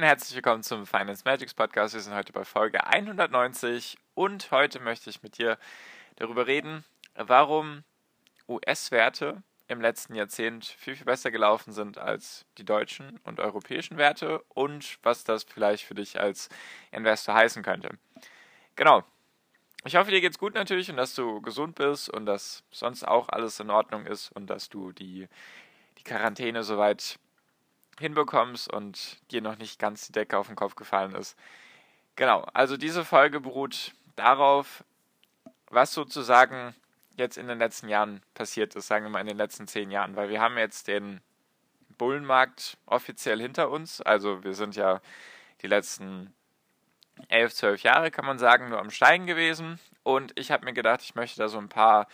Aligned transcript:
Und 0.00 0.06
herzlich 0.06 0.34
willkommen 0.34 0.62
zum 0.62 0.86
Finance 0.86 1.24
Magics 1.26 1.52
Podcast. 1.52 1.92
Wir 1.92 2.00
sind 2.00 2.14
heute 2.14 2.32
bei 2.32 2.42
Folge 2.42 2.86
190 2.86 3.98
und 4.14 4.50
heute 4.50 4.80
möchte 4.80 5.10
ich 5.10 5.22
mit 5.22 5.36
dir 5.36 5.58
darüber 6.16 6.46
reden, 6.46 6.86
warum 7.16 7.84
US-Werte 8.48 9.42
im 9.68 9.82
letzten 9.82 10.14
Jahrzehnt 10.14 10.64
viel, 10.64 10.96
viel 10.96 11.04
besser 11.04 11.30
gelaufen 11.30 11.74
sind 11.74 11.98
als 11.98 12.46
die 12.56 12.64
deutschen 12.64 13.20
und 13.24 13.40
europäischen 13.40 13.98
Werte 13.98 14.42
und 14.48 14.98
was 15.02 15.22
das 15.24 15.44
vielleicht 15.44 15.84
für 15.84 15.94
dich 15.94 16.18
als 16.18 16.48
Investor 16.92 17.34
heißen 17.34 17.62
könnte. 17.62 17.90
Genau. 18.76 19.04
Ich 19.84 19.96
hoffe, 19.96 20.10
dir 20.10 20.22
geht's 20.22 20.38
gut 20.38 20.54
natürlich 20.54 20.88
und 20.88 20.96
dass 20.96 21.14
du 21.14 21.42
gesund 21.42 21.74
bist 21.74 22.08
und 22.08 22.24
dass 22.24 22.62
sonst 22.70 23.06
auch 23.06 23.28
alles 23.28 23.60
in 23.60 23.68
Ordnung 23.68 24.06
ist 24.06 24.30
und 24.32 24.48
dass 24.48 24.70
du 24.70 24.92
die, 24.92 25.28
die 25.98 26.04
Quarantäne 26.04 26.62
soweit 26.62 27.18
hinbekommst 28.00 28.72
und 28.72 29.18
dir 29.30 29.42
noch 29.42 29.58
nicht 29.58 29.78
ganz 29.78 30.06
die 30.06 30.12
Decke 30.12 30.38
auf 30.38 30.48
den 30.48 30.56
Kopf 30.56 30.74
gefallen 30.74 31.14
ist. 31.14 31.36
Genau, 32.16 32.46
also 32.52 32.76
diese 32.76 33.04
Folge 33.04 33.40
beruht 33.40 33.92
darauf, 34.16 34.84
was 35.70 35.92
sozusagen 35.92 36.74
jetzt 37.16 37.38
in 37.38 37.46
den 37.46 37.58
letzten 37.58 37.88
Jahren 37.88 38.22
passiert 38.34 38.74
ist, 38.74 38.88
sagen 38.88 39.04
wir 39.04 39.10
mal 39.10 39.20
in 39.20 39.26
den 39.26 39.36
letzten 39.36 39.66
zehn 39.66 39.90
Jahren, 39.90 40.16
weil 40.16 40.30
wir 40.30 40.40
haben 40.40 40.58
jetzt 40.58 40.88
den 40.88 41.20
Bullenmarkt 41.98 42.78
offiziell 42.86 43.40
hinter 43.40 43.70
uns, 43.70 44.00
also 44.00 44.42
wir 44.42 44.54
sind 44.54 44.74
ja 44.74 45.00
die 45.62 45.66
letzten 45.66 46.34
elf, 47.28 47.54
zwölf 47.54 47.82
Jahre, 47.82 48.10
kann 48.10 48.24
man 48.24 48.38
sagen, 48.38 48.70
nur 48.70 48.78
am 48.78 48.90
Steigen 48.90 49.26
gewesen. 49.26 49.78
Und 50.02 50.38
ich 50.38 50.50
habe 50.50 50.64
mir 50.64 50.72
gedacht, 50.72 51.02
ich 51.02 51.14
möchte 51.14 51.38
da 51.38 51.48
so 51.48 51.58
ein 51.58 51.68
paar 51.68 52.08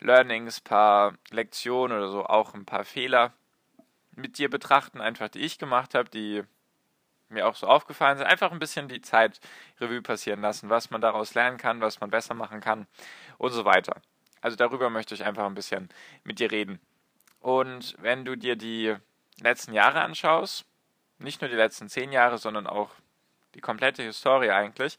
Learnings, 0.00 0.60
paar 0.60 1.14
Lektionen 1.30 1.98
oder 1.98 2.08
so, 2.08 2.24
auch 2.24 2.54
ein 2.54 2.64
paar 2.64 2.84
Fehler 2.84 3.32
mit 4.12 4.38
dir 4.38 4.50
betrachten, 4.50 5.00
einfach 5.00 5.28
die 5.28 5.40
ich 5.40 5.58
gemacht 5.58 5.94
habe, 5.94 6.08
die 6.10 6.42
mir 7.28 7.46
auch 7.46 7.54
so 7.54 7.66
aufgefallen 7.66 8.18
sind. 8.18 8.26
Einfach 8.26 8.52
ein 8.52 8.58
bisschen 8.58 8.88
die 8.88 9.00
Zeit 9.00 9.40
Revue 9.80 10.02
passieren 10.02 10.40
lassen, 10.40 10.68
was 10.68 10.90
man 10.90 11.00
daraus 11.00 11.34
lernen 11.34 11.58
kann, 11.58 11.80
was 11.80 12.00
man 12.00 12.10
besser 12.10 12.34
machen 12.34 12.60
kann 12.60 12.86
und 13.38 13.52
so 13.52 13.64
weiter. 13.64 14.00
Also 14.40 14.56
darüber 14.56 14.90
möchte 14.90 15.14
ich 15.14 15.24
einfach 15.24 15.46
ein 15.46 15.54
bisschen 15.54 15.88
mit 16.24 16.38
dir 16.38 16.50
reden. 16.50 16.80
Und 17.40 17.96
wenn 18.00 18.24
du 18.24 18.36
dir 18.36 18.56
die 18.56 18.96
letzten 19.40 19.72
Jahre 19.72 20.02
anschaust, 20.02 20.64
nicht 21.18 21.40
nur 21.40 21.50
die 21.50 21.56
letzten 21.56 21.88
zehn 21.88 22.12
Jahre, 22.12 22.38
sondern 22.38 22.66
auch 22.66 22.90
die 23.54 23.60
komplette 23.60 24.02
Historie 24.02 24.50
eigentlich, 24.50 24.98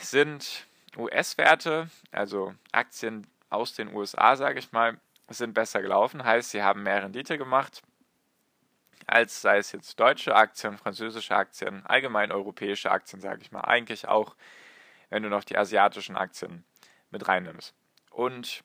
sind 0.00 0.66
US-Werte, 0.96 1.90
also 2.12 2.54
Aktien 2.72 3.26
aus 3.50 3.74
den 3.74 3.94
USA, 3.94 4.36
sage 4.36 4.58
ich 4.58 4.72
mal, 4.72 4.98
sind 5.28 5.54
besser 5.54 5.82
gelaufen, 5.82 6.24
heißt, 6.24 6.50
sie 6.50 6.62
haben 6.62 6.82
mehr 6.82 7.02
Rendite 7.02 7.38
gemacht, 7.38 7.82
als 9.06 9.42
sei 9.42 9.58
es 9.58 9.72
jetzt 9.72 9.98
deutsche 10.00 10.34
Aktien, 10.34 10.78
französische 10.78 11.34
Aktien, 11.34 11.84
allgemein 11.86 12.32
europäische 12.32 12.90
Aktien, 12.90 13.20
sage 13.20 13.42
ich 13.42 13.52
mal. 13.52 13.62
Eigentlich 13.62 14.08
auch, 14.08 14.36
wenn 15.10 15.22
du 15.22 15.28
noch 15.28 15.44
die 15.44 15.58
asiatischen 15.58 16.16
Aktien 16.16 16.64
mit 17.10 17.26
reinnimmst. 17.28 17.74
Und 18.10 18.64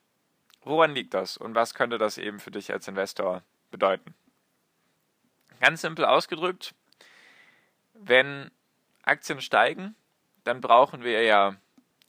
woran 0.61 0.91
liegt 0.91 1.13
das 1.13 1.37
und 1.37 1.55
was 1.55 1.73
könnte 1.73 1.97
das 1.97 2.17
eben 2.17 2.39
für 2.39 2.51
dich 2.51 2.71
als 2.71 2.87
Investor 2.87 3.43
bedeuten? 3.71 4.13
Ganz 5.59 5.81
simpel 5.81 6.05
ausgedrückt, 6.05 6.73
wenn 7.93 8.49
Aktien 9.03 9.41
steigen, 9.41 9.95
dann 10.45 10.61
brauchen 10.61 11.03
wir 11.03 11.23
ja 11.23 11.55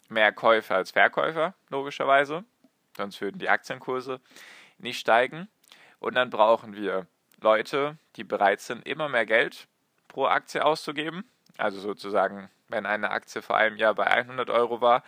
mehr 0.08 0.32
Käufer 0.32 0.76
als 0.76 0.92
Verkäufer, 0.92 1.54
logischerweise 1.68 2.44
sonst 3.00 3.20
würden 3.20 3.38
die 3.38 3.48
Aktienkurse 3.48 4.20
nicht 4.78 5.00
steigen. 5.00 5.48
Und 5.98 6.14
dann 6.14 6.30
brauchen 6.30 6.74
wir 6.74 7.06
Leute, 7.40 7.96
die 8.16 8.24
bereit 8.24 8.60
sind, 8.60 8.86
immer 8.86 9.08
mehr 9.08 9.26
Geld 9.26 9.66
pro 10.08 10.26
Aktie 10.26 10.64
auszugeben. 10.64 11.24
Also 11.56 11.80
sozusagen, 11.80 12.50
wenn 12.68 12.86
eine 12.86 13.10
Aktie 13.10 13.42
vor 13.42 13.56
einem 13.56 13.76
Jahr 13.76 13.94
bei 13.94 14.06
100 14.06 14.50
Euro 14.50 14.80
war 14.80 15.02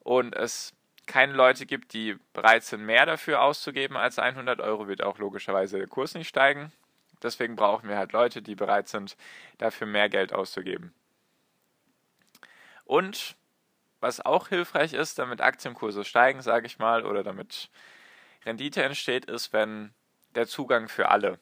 und 0.00 0.34
es 0.34 0.74
keine 1.06 1.32
Leute 1.32 1.66
gibt, 1.66 1.92
die 1.92 2.18
bereit 2.32 2.64
sind, 2.64 2.84
mehr 2.84 3.06
dafür 3.06 3.42
auszugeben 3.42 3.96
als 3.96 4.18
100 4.18 4.60
Euro, 4.60 4.88
wird 4.88 5.02
auch 5.02 5.18
logischerweise 5.18 5.78
der 5.78 5.86
Kurs 5.86 6.14
nicht 6.14 6.28
steigen. 6.28 6.72
Deswegen 7.22 7.56
brauchen 7.56 7.88
wir 7.88 7.96
halt 7.96 8.12
Leute, 8.12 8.42
die 8.42 8.54
bereit 8.54 8.88
sind, 8.88 9.16
dafür 9.56 9.86
mehr 9.86 10.08
Geld 10.08 10.32
auszugeben. 10.32 10.94
Und 12.84 13.36
was 14.00 14.20
auch 14.20 14.48
hilfreich 14.48 14.92
ist, 14.92 15.18
damit 15.18 15.40
Aktienkurse 15.40 16.04
steigen, 16.04 16.42
sage 16.42 16.66
ich 16.66 16.78
mal, 16.78 17.04
oder 17.04 17.22
damit 17.22 17.70
Rendite 18.44 18.82
entsteht, 18.82 19.24
ist, 19.24 19.52
wenn 19.52 19.92
der 20.34 20.46
Zugang 20.46 20.88
für 20.88 21.08
alle 21.08 21.38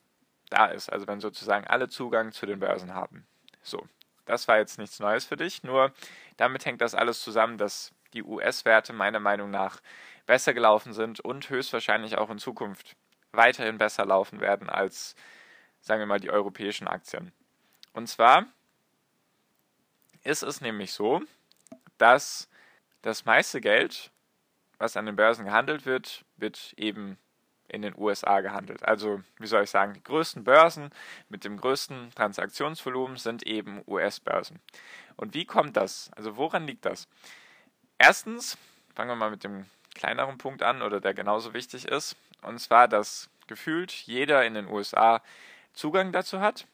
da 0.49 0.67
ist. 0.67 0.91
Also 0.91 1.07
wenn 1.07 1.21
sozusagen 1.21 1.67
alle 1.67 1.89
Zugang 1.89 2.33
zu 2.33 2.47
den 2.47 2.61
Börsen 2.61 2.95
haben. 2.95 3.27
So, 3.63 3.87
das 4.25 4.49
war 4.49 4.59
jetzt 4.59 4.79
nichts 4.79 5.01
Neues 5.01 5.25
für 5.25 5.37
dich, 5.37 5.63
nur 5.63 5.93
damit 6.37 6.65
hängt 6.65 6.81
das 6.81 6.95
alles 6.95 7.23
zusammen, 7.23 7.59
dass 7.59 7.93
die 8.13 8.23
US-Werte 8.23 8.93
meiner 8.93 9.21
Meinung 9.21 9.51
nach 9.51 9.81
besser 10.27 10.55
gelaufen 10.55 10.93
sind 10.93 11.21
und 11.21 11.49
höchstwahrscheinlich 11.51 12.19
auch 12.19 12.31
in 12.31 12.39
Zukunft 12.39 12.97
weiterhin 13.33 13.79
besser 13.79 14.05
laufen 14.05 14.41
werden 14.41 14.69
als, 14.69 15.15
sagen 15.81 16.01
wir 16.01 16.07
mal, 16.07 16.21
die 16.21 16.31
europäischen 16.31 16.89
Aktien. 16.89 17.33
Und 17.93 18.09
zwar 18.09 18.47
ist 20.23 20.43
es 20.43 20.61
nämlich 20.61 20.93
so, 20.93 21.23
dass 21.99 22.49
das 23.03 23.25
meiste 23.25 23.61
Geld, 23.61 24.11
was 24.79 24.97
an 24.97 25.07
den 25.07 25.17
Börsen 25.17 25.45
gehandelt 25.45 25.87
wird, 25.87 26.25
wird 26.37 26.75
eben 26.77 27.19
in 27.69 27.83
den 27.83 27.95
USA 27.97 28.41
gehandelt. 28.41 28.85
Also, 28.85 29.23
wie 29.39 29.47
soll 29.47 29.65
ich 29.65 29.71
sagen, 29.71 29.95
die 29.95 30.03
größten 30.03 30.45
Börsen 30.45 30.91
mit 31.29 31.45
dem 31.45 31.57
größten 31.57 32.13
Transaktionsvolumen 32.15 33.17
sind 33.17 33.47
eben 33.47 33.83
US-Börsen. 33.87 34.61
Und 35.17 35.35
wie 35.35 35.45
kommt 35.45 35.77
das? 35.77 36.11
Also, 36.17 36.37
woran 36.37 36.67
liegt 36.67 36.85
das? 36.85 37.09
Erstens, 37.99 38.57
fangen 38.95 39.11
wir 39.11 39.17
mal 39.17 39.31
mit 39.31 39.45
dem 39.45 39.67
kleineren 39.95 40.39
Punkt 40.39 40.63
an 40.63 40.83
oder 40.83 41.01
der 41.01 41.15
genauso 41.15 41.55
wichtig 41.55 41.89
ist. 41.89 42.17
Und 42.43 42.59
zwar, 42.59 42.87
dass 42.89 43.29
gefühlt 43.47 43.93
jeder 43.93 44.45
in 44.45 44.55
den 44.55 44.69
USA 44.69 45.23
Zugang 45.73 46.13
dazu 46.13 46.41
hat 46.41 46.67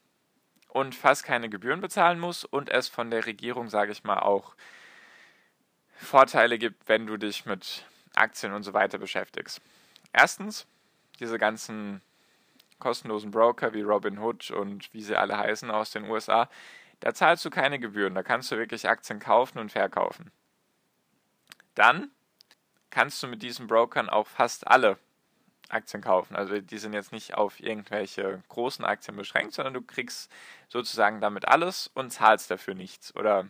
und 0.68 0.94
fast 0.94 1.24
keine 1.24 1.48
Gebühren 1.48 1.80
bezahlen 1.80 2.18
muss 2.18 2.44
und 2.44 2.70
es 2.70 2.88
von 2.88 3.10
der 3.10 3.26
Regierung, 3.26 3.68
sage 3.68 3.92
ich 3.92 4.04
mal, 4.04 4.18
auch 4.18 4.54
Vorteile 6.02 6.58
gibt, 6.58 6.88
wenn 6.88 7.06
du 7.06 7.16
dich 7.16 7.46
mit 7.46 7.84
Aktien 8.14 8.52
und 8.52 8.62
so 8.62 8.72
weiter 8.72 8.98
beschäftigst. 8.98 9.60
Erstens, 10.12 10.66
diese 11.20 11.38
ganzen 11.38 12.02
kostenlosen 12.78 13.30
Broker 13.30 13.72
wie 13.74 13.82
Robinhood 13.82 14.50
und 14.50 14.92
wie 14.92 15.02
sie 15.02 15.16
alle 15.16 15.38
heißen 15.38 15.70
aus 15.70 15.90
den 15.92 16.10
USA, 16.10 16.48
da 17.00 17.14
zahlst 17.14 17.44
du 17.44 17.50
keine 17.50 17.78
Gebühren, 17.78 18.14
da 18.14 18.22
kannst 18.22 18.50
du 18.52 18.56
wirklich 18.56 18.88
Aktien 18.88 19.20
kaufen 19.20 19.58
und 19.58 19.72
verkaufen. 19.72 20.30
Dann 21.74 22.10
kannst 22.90 23.22
du 23.22 23.28
mit 23.28 23.42
diesen 23.42 23.66
Brokern 23.66 24.10
auch 24.10 24.26
fast 24.26 24.66
alle 24.68 24.98
Aktien 25.68 26.02
kaufen. 26.02 26.36
Also 26.36 26.60
die 26.60 26.78
sind 26.78 26.92
jetzt 26.92 27.12
nicht 27.12 27.34
auf 27.34 27.60
irgendwelche 27.60 28.42
großen 28.48 28.84
Aktien 28.84 29.16
beschränkt, 29.16 29.54
sondern 29.54 29.74
du 29.74 29.82
kriegst 29.82 30.30
sozusagen 30.68 31.20
damit 31.20 31.48
alles 31.48 31.90
und 31.94 32.10
zahlst 32.10 32.50
dafür 32.50 32.74
nichts 32.74 33.14
oder 33.16 33.48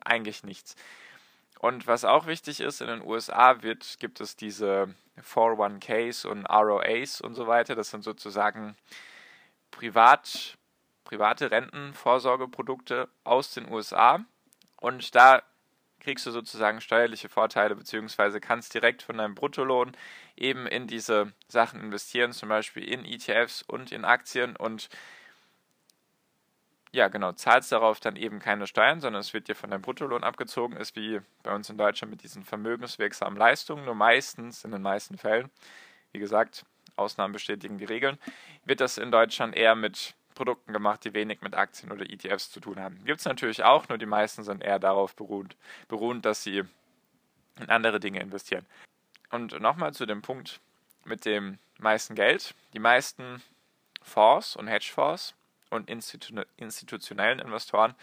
eigentlich 0.00 0.44
nichts. 0.44 0.76
Und 1.58 1.86
was 1.86 2.04
auch 2.04 2.26
wichtig 2.26 2.60
ist, 2.60 2.80
in 2.80 2.86
den 2.86 3.02
USA 3.02 3.62
wird, 3.62 3.98
gibt 3.98 4.20
es 4.20 4.36
diese 4.36 4.94
401ks 5.20 6.26
und 6.26 6.46
ROAs 6.46 7.20
und 7.20 7.34
so 7.34 7.46
weiter. 7.46 7.74
Das 7.74 7.90
sind 7.90 8.04
sozusagen 8.04 8.76
privat, 9.70 10.56
private 11.04 11.50
Rentenvorsorgeprodukte 11.50 13.08
aus 13.24 13.52
den 13.54 13.70
USA. 13.70 14.24
Und 14.80 15.14
da 15.14 15.42
kriegst 16.00 16.26
du 16.26 16.30
sozusagen 16.30 16.80
steuerliche 16.80 17.28
Vorteile, 17.28 17.74
beziehungsweise 17.74 18.40
kannst 18.40 18.72
direkt 18.74 19.02
von 19.02 19.18
deinem 19.18 19.34
Bruttolohn 19.34 19.96
eben 20.36 20.66
in 20.66 20.86
diese 20.86 21.32
Sachen 21.48 21.80
investieren, 21.80 22.32
zum 22.32 22.48
Beispiel 22.48 22.84
in 22.84 23.04
ETFs 23.04 23.62
und 23.62 23.90
in 23.90 24.04
Aktien 24.04 24.54
und 24.54 24.88
ja, 26.98 27.08
genau, 27.08 27.32
zahlst 27.32 27.70
darauf 27.70 28.00
dann 28.00 28.16
eben 28.16 28.40
keine 28.40 28.66
Steuern, 28.66 29.00
sondern 29.00 29.20
es 29.20 29.32
wird 29.32 29.46
dir 29.46 29.54
von 29.54 29.70
deinem 29.70 29.82
Bruttolohn 29.82 30.24
abgezogen, 30.24 30.76
ist 30.76 30.96
wie 30.96 31.20
bei 31.44 31.54
uns 31.54 31.70
in 31.70 31.78
Deutschland 31.78 32.10
mit 32.10 32.24
diesen 32.24 32.44
vermögenswirksamen 32.44 33.38
Leistungen, 33.38 33.84
nur 33.84 33.94
meistens, 33.94 34.64
in 34.64 34.72
den 34.72 34.82
meisten 34.82 35.16
Fällen, 35.16 35.48
wie 36.12 36.18
gesagt, 36.18 36.66
Ausnahmen 36.96 37.32
bestätigen 37.32 37.78
die 37.78 37.84
Regeln, 37.84 38.18
wird 38.64 38.80
das 38.80 38.98
in 38.98 39.12
Deutschland 39.12 39.54
eher 39.54 39.76
mit 39.76 40.14
Produkten 40.34 40.72
gemacht, 40.72 41.04
die 41.04 41.14
wenig 41.14 41.40
mit 41.40 41.54
Aktien 41.54 41.92
oder 41.92 42.10
ETFs 42.10 42.50
zu 42.50 42.58
tun 42.58 42.80
haben. 42.80 43.04
Gibt 43.04 43.20
es 43.20 43.26
natürlich 43.26 43.62
auch, 43.62 43.88
nur 43.88 43.98
die 43.98 44.06
meisten 44.06 44.42
sind 44.42 44.62
eher 44.62 44.80
darauf 44.80 45.14
beruht, 45.14 45.56
beruhend, 45.86 46.24
dass 46.24 46.42
sie 46.42 46.64
in 47.60 47.68
andere 47.68 48.00
Dinge 48.00 48.20
investieren. 48.20 48.66
Und 49.30 49.60
nochmal 49.60 49.94
zu 49.94 50.04
dem 50.04 50.22
Punkt 50.22 50.60
mit 51.04 51.24
dem 51.24 51.58
meisten 51.78 52.16
Geld. 52.16 52.54
Die 52.72 52.80
meisten 52.80 53.40
Fonds 54.02 54.56
und 54.56 54.66
Hedgefonds 54.66 55.34
und 55.70 55.88
institu 55.88 56.42
institutionellen 56.56 57.38
Investoren 57.38 57.94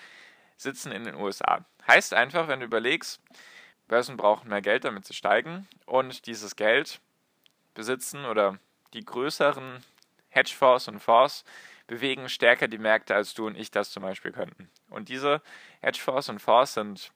sitzen 0.58 0.92
in 0.92 1.04
den 1.04 1.16
USA. 1.16 1.66
Heißt 1.88 2.14
einfach, 2.14 2.48
wenn 2.48 2.60
du 2.60 2.66
überlegst, 2.66 3.22
Börsen 3.88 4.18
brauchen 4.18 4.50
mehr 4.50 4.62
Geld, 4.62 4.86
damit 4.86 5.06
sie 5.06 5.14
steigen 5.14 5.68
und 5.86 6.26
dieses 6.28 6.56
Geld 6.56 7.00
besitzen 7.74 8.26
oder 8.26 8.58
die 8.94 9.06
größeren 9.06 9.84
Hedgefonds 10.30 10.88
und 10.88 11.00
Fonds 11.00 11.44
bewegen 11.88 12.30
stärker 12.30 12.68
die 12.68 12.78
Märkte, 12.78 13.14
als 13.16 13.34
du 13.34 13.48
und 13.48 13.56
ich 13.56 13.70
das 13.70 13.92
zum 13.92 14.04
Beispiel 14.04 14.32
könnten. 14.32 14.70
Und 14.90 15.10
diese 15.10 15.42
Hedgefonds 15.82 16.30
und 16.30 16.40
Fonds 16.40 16.74
sind, 16.74 17.12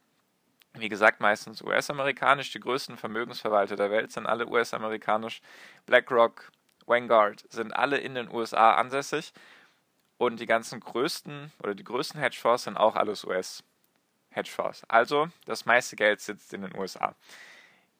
wie 0.73 0.89
gesagt, 0.89 1.19
meistens 1.21 1.61
US-amerikanisch. 1.61 2.51
Die 2.51 2.59
größten 2.59 2.97
Vermögensverwalter 2.97 3.75
der 3.75 3.89
Welt 3.89 4.11
sind 4.11 4.27
alle 4.27 4.47
US-amerikanisch. 4.47 5.41
BlackRock, 5.85 6.51
Vanguard 6.85 7.45
sind 7.49 7.71
alle 7.71 7.97
in 7.97 8.15
den 8.15 8.29
USA 8.29 8.75
ansässig. 8.75 9.33
Und 10.19 10.41
die 10.41 10.45
ganzen 10.45 10.81
größten 10.81 11.53
oder 11.63 11.73
die 11.73 11.85
größten 11.85 12.19
Hedgefonds 12.19 12.65
sind 12.65 12.75
auch 12.75 12.97
alles 12.97 13.23
US-Hedgefonds. 13.23 14.83
Also 14.89 15.29
das 15.45 15.65
meiste 15.65 15.95
Geld 15.95 16.19
sitzt 16.19 16.53
in 16.53 16.61
den 16.61 16.75
USA. 16.75 17.15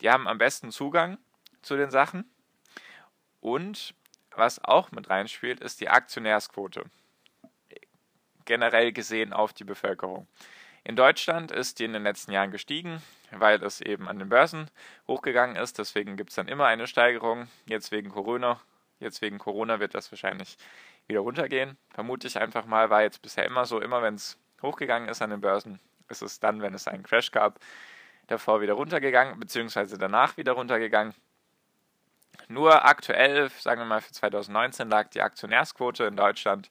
Die 0.02 0.10
haben 0.10 0.28
am 0.28 0.38
besten 0.38 0.70
Zugang 0.72 1.18
zu 1.62 1.78
den 1.78 1.92
Sachen. 1.92 2.30
Und 3.40 3.96
was 4.36 4.62
auch 4.62 4.92
mit 4.92 5.10
reinspielt, 5.10 5.62
ist 5.62 5.80
die 5.80 5.88
Aktionärsquote. 5.88 6.84
Generell 8.44 8.92
gesehen 8.92 9.32
auf 9.32 9.54
die 9.54 9.64
Bevölkerung. 9.64 10.28
In 10.84 10.98
Deutschland 10.98 11.52
ist 11.52 11.80
die 11.80 11.86
in 11.86 11.94
den 11.94 12.04
letzten 12.04 12.34
Jahren 12.34 12.52
gestiegen, 12.52 13.02
weil 13.32 13.64
es 13.64 13.80
eben 13.80 14.10
an 14.10 14.20
den 14.20 14.28
Börsen 14.28 14.70
hochgegangen 15.08 15.56
ist. 15.56 15.78
Deswegen 15.78 16.18
gibt 16.18 16.32
es 16.32 16.36
dann 16.36 16.50
immer 16.50 16.66
eine 16.66 16.86
Steigerung. 16.86 17.48
Jetzt 17.66 17.94
wegen 17.94 18.10
Corona, 18.10 18.60
jetzt 19.00 19.22
wegen 19.22 19.38
Corona 19.38 19.80
wird 19.80 19.96
das 19.96 20.12
wahrscheinlich 20.12 20.58
wieder 21.10 21.20
runtergehen. 21.22 21.78
Vermute 21.90 22.28
ich 22.28 22.40
einfach 22.40 22.66
mal, 22.66 22.90
war 22.90 23.02
jetzt 23.02 23.22
bisher 23.22 23.46
immer 23.46 23.66
so, 23.66 23.82
immer 23.82 24.02
wenn 24.02 24.16
es 24.16 24.38
hochgegangen 24.62 25.10
ist 25.10 25.22
an 25.22 25.32
den 25.32 25.42
Börsen, 25.42 25.80
ist 26.08 26.22
es 26.22 26.40
dann, 26.40 26.62
wenn 26.62 26.74
es 26.74 26.88
einen 26.88 27.04
Crash 27.04 27.32
gab, 27.32 27.60
davor 28.28 28.62
wieder 28.62 28.74
runtergegangen, 28.74 29.40
beziehungsweise 29.40 29.98
danach 29.98 30.38
wieder 30.38 30.54
runtergegangen. 30.54 31.14
Nur 32.48 32.86
aktuell, 32.86 33.50
sagen 33.50 33.82
wir 33.82 33.86
mal 33.86 34.02
für 34.02 34.12
2019, 34.12 34.90
lag 34.90 35.10
die 35.10 35.22
Aktionärsquote 35.22 36.06
in 36.06 36.16
Deutschland 36.16 36.70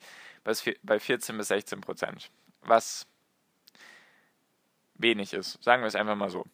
bei 0.82 0.98
14 0.98 1.36
bis 1.36 1.48
16 1.48 1.80
Prozent, 1.80 2.30
was 2.62 3.06
wenig 4.94 5.34
ist. 5.34 5.62
Sagen 5.62 5.82
wir 5.82 5.88
es 5.88 5.94
einfach 5.94 6.16
mal 6.16 6.30
so. 6.30 6.44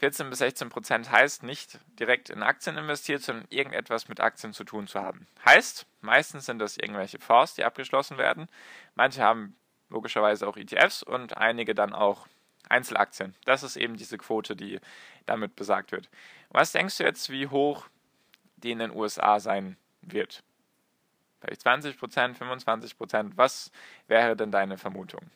14 0.00 0.28
bis 0.30 0.40
16 0.40 0.68
Prozent 0.70 1.10
heißt 1.10 1.42
nicht 1.42 1.78
direkt 1.98 2.30
in 2.30 2.42
Aktien 2.42 2.76
investiert, 2.76 3.22
sondern 3.22 3.46
irgendetwas 3.50 4.08
mit 4.08 4.20
Aktien 4.20 4.52
zu 4.52 4.64
tun 4.64 4.86
zu 4.86 5.00
haben. 5.00 5.26
Heißt, 5.44 5.86
meistens 6.00 6.46
sind 6.46 6.58
das 6.58 6.76
irgendwelche 6.76 7.18
Fonds, 7.18 7.54
die 7.54 7.64
abgeschlossen 7.64 8.18
werden. 8.18 8.48
Manche 8.94 9.22
haben 9.22 9.56
logischerweise 9.88 10.48
auch 10.48 10.56
ETFs 10.56 11.02
und 11.02 11.36
einige 11.36 11.74
dann 11.74 11.92
auch 11.92 12.26
Einzelaktien. 12.68 13.34
Das 13.44 13.62
ist 13.62 13.76
eben 13.76 13.96
diese 13.96 14.18
Quote, 14.18 14.56
die 14.56 14.80
damit 15.26 15.54
besagt 15.54 15.92
wird. 15.92 16.08
Was 16.50 16.72
denkst 16.72 16.98
du 16.98 17.04
jetzt, 17.04 17.30
wie 17.30 17.46
hoch 17.46 17.86
die 18.62 18.70
in 18.70 18.78
den 18.78 18.94
USA 18.94 19.40
sein 19.40 19.76
wird. 20.02 20.42
Vielleicht 21.40 21.62
20 21.62 21.98
Prozent, 21.98 22.36
25 22.36 22.96
Prozent. 22.96 23.36
Was 23.36 23.70
wäre 24.06 24.36
denn 24.36 24.50
deine 24.50 24.76
Vermutung? 24.76 25.30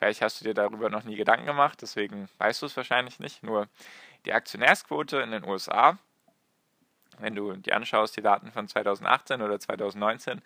Vielleicht 0.00 0.22
hast 0.22 0.40
du 0.40 0.46
dir 0.46 0.54
darüber 0.54 0.88
noch 0.88 1.04
nie 1.04 1.14
Gedanken 1.14 1.44
gemacht, 1.44 1.82
deswegen 1.82 2.30
weißt 2.38 2.62
du 2.62 2.66
es 2.66 2.76
wahrscheinlich 2.76 3.20
nicht. 3.20 3.42
Nur 3.42 3.68
die 4.24 4.32
Aktionärsquote 4.32 5.18
in 5.18 5.30
den 5.30 5.44
USA, 5.44 5.98
wenn 7.18 7.34
du 7.34 7.52
die 7.52 7.74
anschaust, 7.74 8.16
die 8.16 8.22
Daten 8.22 8.50
von 8.50 8.66
2018 8.66 9.42
oder 9.42 9.60
2019, 9.60 10.40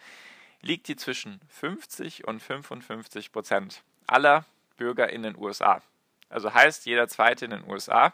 liegt 0.60 0.88
die 0.88 0.96
zwischen 0.96 1.40
50 1.50 2.26
und 2.26 2.42
55 2.42 3.30
Prozent 3.30 3.84
aller 4.08 4.44
Bürger 4.76 5.08
in 5.10 5.22
den 5.22 5.36
USA. 5.36 5.80
Also 6.28 6.52
heißt, 6.52 6.84
jeder 6.86 7.06
Zweite 7.06 7.44
in 7.44 7.52
den 7.52 7.70
USA 7.70 8.12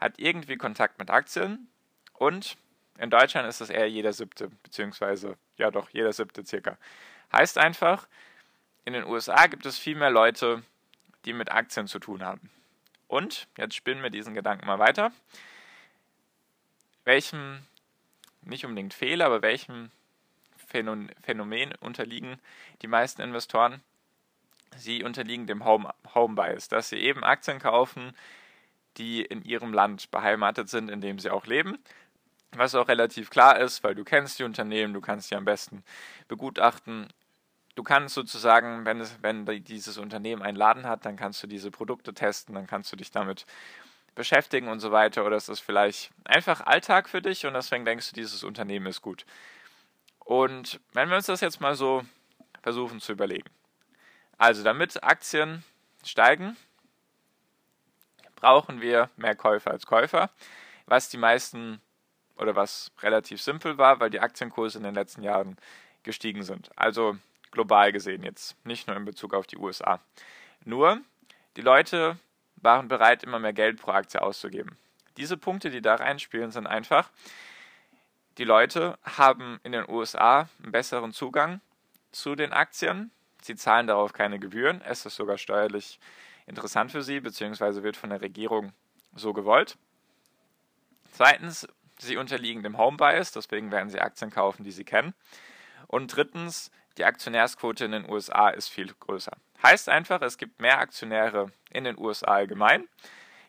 hat 0.00 0.18
irgendwie 0.18 0.56
Kontakt 0.56 0.98
mit 0.98 1.08
Aktien 1.08 1.68
und 2.14 2.56
in 2.98 3.10
Deutschland 3.10 3.48
ist 3.48 3.60
es 3.60 3.70
eher 3.70 3.88
jeder 3.88 4.12
siebte, 4.12 4.48
beziehungsweise 4.64 5.36
ja 5.56 5.70
doch 5.70 5.90
jeder 5.90 6.12
siebte 6.12 6.44
circa. 6.44 6.76
Heißt 7.32 7.58
einfach, 7.58 8.08
in 8.84 8.92
den 8.92 9.04
USA 9.04 9.46
gibt 9.46 9.66
es 9.66 9.78
viel 9.78 9.96
mehr 9.96 10.10
Leute, 10.10 10.62
die 11.24 11.32
mit 11.32 11.50
Aktien 11.50 11.86
zu 11.86 11.98
tun 11.98 12.22
haben. 12.22 12.50
Und, 13.08 13.48
jetzt 13.56 13.74
spinnen 13.74 14.02
wir 14.02 14.10
diesen 14.10 14.34
Gedanken 14.34 14.66
mal 14.66 14.78
weiter, 14.78 15.12
welchem, 17.04 17.60
nicht 18.42 18.64
unbedingt 18.64 18.94
Fehler, 18.94 19.26
aber 19.26 19.42
welchem 19.42 19.90
Phänomen 20.66 21.74
unterliegen 21.80 22.38
die 22.82 22.88
meisten 22.88 23.22
Investoren? 23.22 23.82
Sie 24.76 25.04
unterliegen 25.04 25.46
dem 25.46 25.64
Home, 25.64 25.94
Home 26.14 26.34
Bias, 26.34 26.68
dass 26.68 26.88
sie 26.88 26.96
eben 26.96 27.22
Aktien 27.22 27.60
kaufen, 27.60 28.14
die 28.96 29.22
in 29.22 29.42
ihrem 29.42 29.72
Land 29.72 30.10
beheimatet 30.10 30.68
sind, 30.68 30.90
in 30.90 31.00
dem 31.00 31.18
sie 31.18 31.30
auch 31.30 31.46
leben 31.46 31.78
was 32.58 32.74
auch 32.74 32.88
relativ 32.88 33.30
klar 33.30 33.58
ist, 33.58 33.82
weil 33.84 33.94
du 33.94 34.04
kennst 34.04 34.38
die 34.38 34.44
Unternehmen, 34.44 34.94
du 34.94 35.00
kannst 35.00 35.28
sie 35.28 35.34
am 35.34 35.44
besten 35.44 35.82
begutachten. 36.28 37.08
Du 37.74 37.82
kannst 37.82 38.14
sozusagen, 38.14 38.84
wenn, 38.84 39.00
es, 39.00 39.18
wenn 39.22 39.44
dieses 39.64 39.98
Unternehmen 39.98 40.42
einen 40.42 40.56
Laden 40.56 40.86
hat, 40.86 41.04
dann 41.04 41.16
kannst 41.16 41.42
du 41.42 41.46
diese 41.46 41.70
Produkte 41.70 42.14
testen, 42.14 42.54
dann 42.54 42.66
kannst 42.66 42.92
du 42.92 42.96
dich 42.96 43.10
damit 43.10 43.46
beschäftigen 44.14 44.68
und 44.68 44.80
so 44.80 44.92
weiter. 44.92 45.24
Oder 45.24 45.36
ist 45.36 45.60
vielleicht 45.60 46.10
einfach 46.24 46.60
Alltag 46.60 47.08
für 47.08 47.20
dich 47.20 47.46
und 47.46 47.54
deswegen 47.54 47.84
denkst 47.84 48.10
du, 48.10 48.14
dieses 48.14 48.44
Unternehmen 48.44 48.86
ist 48.86 49.02
gut. 49.02 49.26
Und 50.20 50.80
wenn 50.92 51.08
wir 51.08 51.16
uns 51.16 51.26
das 51.26 51.40
jetzt 51.40 51.60
mal 51.60 51.74
so 51.74 52.04
versuchen 52.62 53.00
zu 53.00 53.12
überlegen. 53.12 53.50
Also 54.38 54.62
damit 54.64 55.02
Aktien 55.04 55.64
steigen, 56.02 56.56
brauchen 58.36 58.80
wir 58.80 59.10
mehr 59.16 59.36
Käufer 59.36 59.70
als 59.70 59.86
Käufer, 59.86 60.30
was 60.86 61.08
die 61.08 61.18
meisten 61.18 61.80
oder 62.36 62.56
was 62.56 62.90
relativ 63.00 63.40
simpel 63.42 63.78
war, 63.78 64.00
weil 64.00 64.10
die 64.10 64.20
Aktienkurse 64.20 64.78
in 64.78 64.84
den 64.84 64.94
letzten 64.94 65.22
Jahren 65.22 65.56
gestiegen 66.02 66.42
sind. 66.42 66.70
Also 66.76 67.16
global 67.54 67.92
gesehen 67.92 68.22
jetzt, 68.22 68.56
nicht 68.66 68.86
nur 68.86 68.96
in 68.96 69.04
Bezug 69.04 69.32
auf 69.32 69.46
die 69.46 69.56
USA. 69.56 70.00
Nur, 70.64 71.00
die 71.56 71.62
Leute 71.62 72.18
waren 72.56 72.88
bereit, 72.88 73.22
immer 73.22 73.38
mehr 73.38 73.52
Geld 73.52 73.80
pro 73.80 73.92
Aktie 73.92 74.20
auszugeben. 74.20 74.76
Diese 75.16 75.36
Punkte, 75.36 75.70
die 75.70 75.80
da 75.80 75.94
reinspielen, 75.94 76.50
sind 76.50 76.66
einfach, 76.66 77.10
die 78.36 78.44
Leute 78.44 78.98
haben 79.04 79.60
in 79.62 79.72
den 79.72 79.88
USA 79.88 80.48
einen 80.62 80.72
besseren 80.72 81.12
Zugang 81.12 81.60
zu 82.10 82.34
den 82.34 82.52
Aktien. 82.52 83.10
Sie 83.40 83.54
zahlen 83.54 83.86
darauf 83.86 84.12
keine 84.12 84.38
Gebühren. 84.38 84.80
Es 84.82 85.06
ist 85.06 85.16
sogar 85.16 85.38
steuerlich 85.38 86.00
interessant 86.46 86.90
für 86.90 87.02
sie, 87.02 87.20
beziehungsweise 87.20 87.82
wird 87.82 87.96
von 87.96 88.10
der 88.10 88.20
Regierung 88.20 88.72
so 89.14 89.32
gewollt. 89.32 89.78
Zweitens 91.12 91.68
Sie 91.98 92.16
unterliegen 92.16 92.64
dem 92.64 92.76
Home 92.76 92.96
Bias, 92.96 93.30
deswegen 93.30 93.70
werden 93.70 93.88
Sie 93.88 94.00
Aktien 94.00 94.30
kaufen, 94.30 94.64
die 94.64 94.72
Sie 94.72 94.84
kennen. 94.84 95.14
Und 95.86 96.08
drittens, 96.08 96.72
die 96.98 97.04
Aktionärsquote 97.04 97.84
in 97.84 97.92
den 97.92 98.08
USA 98.08 98.48
ist 98.48 98.68
viel 98.68 98.92
größer. 99.00 99.36
Heißt 99.62 99.88
einfach, 99.88 100.22
es 100.22 100.38
gibt 100.38 100.60
mehr 100.60 100.78
Aktionäre 100.78 101.50
in 101.70 101.84
den 101.84 101.98
USA 101.98 102.34
allgemein. 102.34 102.88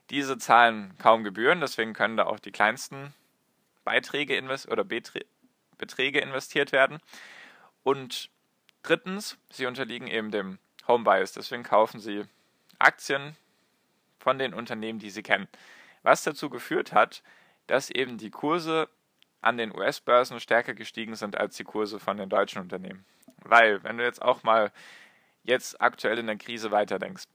Diese 0.10 0.38
zahlen 0.38 0.94
kaum 1.00 1.24
Gebühren, 1.24 1.62
deswegen 1.62 1.94
können 1.94 2.18
da 2.18 2.25
auch 2.25 2.40
die 2.40 2.52
kleinsten 2.52 3.14
Beiträge 3.84 4.36
invest 4.36 4.68
oder 4.70 4.84
Beträge 4.84 6.20
investiert 6.20 6.72
werden. 6.72 7.00
Und 7.84 8.30
drittens, 8.84 9.38
sie 9.52 9.66
unterliegen 9.66 10.08
eben 10.08 10.32
dem 10.32 10.60
Home 10.88 11.04
Bias, 11.04 11.34
deswegen 11.34 11.64
kaufen 11.64 12.00
sie 12.00 12.24
Aktien 12.80 13.36
von 14.20 14.38
den 14.40 14.54
Unternehmen, 14.54 15.00
die 15.00 15.10
sie 15.10 15.24
kennen. 15.24 15.48
Was 16.04 16.24
dazu 16.24 16.50
geführt 16.50 16.94
hat, 16.94 17.24
dass 17.68 17.90
eben 17.90 18.18
die 18.18 18.30
Kurse 18.32 18.90
an 19.46 19.58
den 19.58 19.75
US-Börsen 19.75 20.40
stärker 20.40 20.74
gestiegen 20.74 21.16
sind 21.16 21.38
als 21.38 21.56
die 21.56 21.64
Kurse 21.64 22.00
von 22.00 22.18
den 22.18 22.30
deutschen 22.30 22.62
Unternehmen. 22.62 23.06
Weil, 23.38 23.84
wenn 23.84 23.98
du 23.98 24.04
jetzt 24.04 24.22
auch 24.22 24.42
mal 24.42 24.72
jetzt 25.44 25.80
aktuell 25.80 26.18
in 26.18 26.25
der 26.25 26.38
Krise 26.38 26.72
weiterdenkst, 26.72 27.25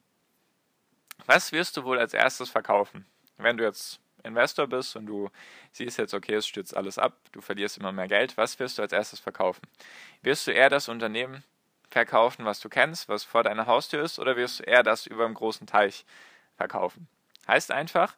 was 1.27 1.53
wirst 1.53 1.77
du 1.77 1.85
wohl 1.85 2.01
als 2.01 2.13
erstes 2.13 2.51
verkaufen? 2.51 3.07
Wenn 3.37 3.57
du 3.57 3.65
jetzt 3.65 4.01
Investor 4.25 4.67
bist 4.67 4.97
und 4.97 5.07
du 5.07 5.31
siehst 5.71 5.99
jetzt, 5.99 6.13
okay, 6.13 6.35
es 6.35 6.49
stürzt 6.49 6.77
alles 6.77 6.99
ab, 6.99 7.17
du 7.31 7.41
verlierst 7.41 7.79
immer 7.79 7.93
mehr 7.93 8.09
Geld, 8.09 8.37
was 8.37 8.59
wirst 8.59 8.79
du 8.79 8.83
als 8.83 8.93
erstes 8.93 9.21
verkaufen? 9.21 9.63
Wirst 10.23 10.49
du 10.49 10.51
eher 10.51 10.69
das 10.69 10.89
Unternehmen 10.89 11.45
verkaufen, 11.91 12.45
was 12.45 12.59
du 12.59 12.69
kennst, 12.69 13.09
was 13.09 13.23
vor 13.23 13.45
deiner 13.45 13.67
Haustür 13.67 14.03
ist, 14.03 14.19
oder 14.19 14.37
wirst 14.37 14.61
du 14.61 14.65
eher 14.65 14.83
das 14.83 15.07
über 15.07 15.25
einem 15.25 15.35
großen 15.35 15.69
Teich 15.69 16.05
verkaufen? 16.57 17.07
Heißt 17.47 17.71
einfach, 17.71 18.17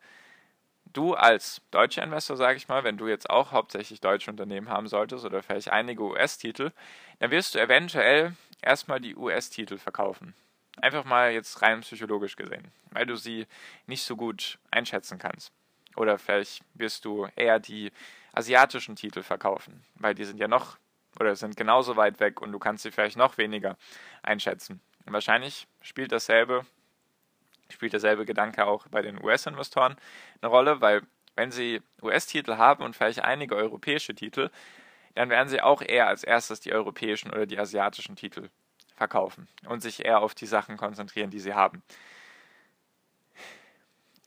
du 0.92 1.14
als 1.14 1.60
deutscher 1.70 2.02
Investor, 2.02 2.36
sage 2.36 2.56
ich 2.56 2.68
mal, 2.68 2.84
wenn 2.84 2.96
du 2.96 3.08
jetzt 3.08 3.30
auch 3.30 3.52
hauptsächlich 3.52 4.00
deutsche 4.00 4.30
Unternehmen 4.30 4.68
haben 4.68 4.88
solltest 4.88 5.24
oder 5.24 5.42
vielleicht 5.42 5.70
einige 5.70 6.02
US-Titel, 6.02 6.72
dann 7.18 7.30
wirst 7.30 7.54
du 7.54 7.60
eventuell 7.60 8.34
erstmal 8.60 9.00
die 9.00 9.16
US-Titel 9.16 9.78
verkaufen. 9.78 10.34
Einfach 10.80 11.04
mal 11.04 11.32
jetzt 11.32 11.60
rein 11.62 11.80
psychologisch 11.80 12.36
gesehen, 12.36 12.72
weil 12.90 13.06
du 13.06 13.16
sie 13.16 13.46
nicht 13.86 14.04
so 14.04 14.16
gut 14.16 14.58
einschätzen 14.70 15.18
kannst. 15.18 15.52
Oder 15.96 16.18
vielleicht 16.18 16.62
wirst 16.74 17.04
du 17.04 17.28
eher 17.36 17.58
die 17.58 17.92
asiatischen 18.32 18.96
Titel 18.96 19.22
verkaufen, 19.22 19.84
weil 19.96 20.14
die 20.14 20.24
sind 20.24 20.38
ja 20.38 20.48
noch 20.48 20.78
oder 21.20 21.36
sind 21.36 21.56
genauso 21.56 21.96
weit 21.96 22.20
weg 22.20 22.40
und 22.40 22.52
du 22.52 22.58
kannst 22.58 22.82
sie 22.82 22.90
vielleicht 22.90 23.18
noch 23.18 23.36
weniger 23.36 23.76
einschätzen. 24.22 24.80
Und 25.04 25.12
wahrscheinlich 25.12 25.66
spielt 25.82 26.12
dasselbe 26.12 26.64
spielt 27.72 27.92
derselbe 27.92 28.24
Gedanke 28.24 28.66
auch 28.66 28.86
bei 28.88 29.02
den 29.02 29.22
US-Investoren 29.22 29.96
eine 30.40 30.50
Rolle, 30.50 30.80
weil 30.80 31.02
wenn 31.34 31.50
sie 31.50 31.82
US-Titel 32.02 32.56
haben 32.56 32.84
und 32.84 32.94
vielleicht 32.94 33.22
einige 33.24 33.56
europäische 33.56 34.14
Titel, 34.14 34.50
dann 35.14 35.30
werden 35.30 35.48
sie 35.48 35.60
auch 35.60 35.82
eher 35.82 36.06
als 36.06 36.24
erstes 36.24 36.60
die 36.60 36.72
europäischen 36.72 37.30
oder 37.30 37.46
die 37.46 37.58
asiatischen 37.58 38.16
Titel 38.16 38.48
verkaufen 38.96 39.48
und 39.66 39.82
sich 39.82 40.04
eher 40.04 40.20
auf 40.20 40.34
die 40.34 40.46
Sachen 40.46 40.76
konzentrieren, 40.76 41.30
die 41.30 41.40
sie 41.40 41.54
haben. 41.54 41.82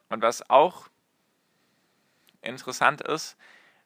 Und 0.09 0.21
was 0.21 0.49
auch 0.49 0.87
interessant 2.41 3.01
ist, 3.01 3.37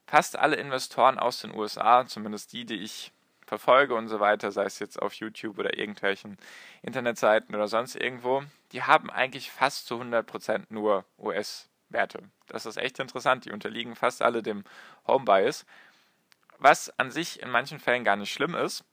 fast 0.06 0.38
alle 0.38 0.56
Investoren 0.56 1.20
aus 1.20 1.40
den 1.40 1.54
USA, 1.56 2.06
zumindest 2.06 2.52
die, 2.54 2.66
die 2.66 2.82
ich 2.82 3.12
verfolge 3.50 3.96
und 3.96 4.08
so 4.08 4.20
weiter, 4.20 4.52
sei 4.52 4.66
es 4.66 4.78
jetzt 4.78 5.02
auf 5.02 5.16
YouTube 5.16 5.58
oder 5.58 5.78
irgendwelchen 5.78 6.38
Internetseiten 6.84 7.56
oder 7.56 7.68
sonst 7.68 7.96
irgendwo, 7.96 8.44
die 8.72 8.84
haben 8.84 9.10
eigentlich 9.10 9.52
fast 9.52 9.88
zu 9.88 9.96
100% 9.96 10.66
nur 10.70 11.04
US-Werte. 11.18 12.30
Das 12.48 12.68
ist 12.68 12.78
echt 12.78 13.00
interessant. 13.00 13.46
Die 13.46 13.52
unterliegen 13.52 13.96
fast 13.96 14.22
alle 14.22 14.44
dem 14.44 14.64
Home 15.08 15.26
Bias, 15.26 15.66
was 16.60 16.94
an 17.00 17.10
sich 17.10 17.42
in 17.42 17.50
manchen 17.50 17.80
Fällen 17.80 18.04
gar 18.04 18.16
nicht 18.16 18.32
schlimm 18.32 18.54
ist. 18.54 18.86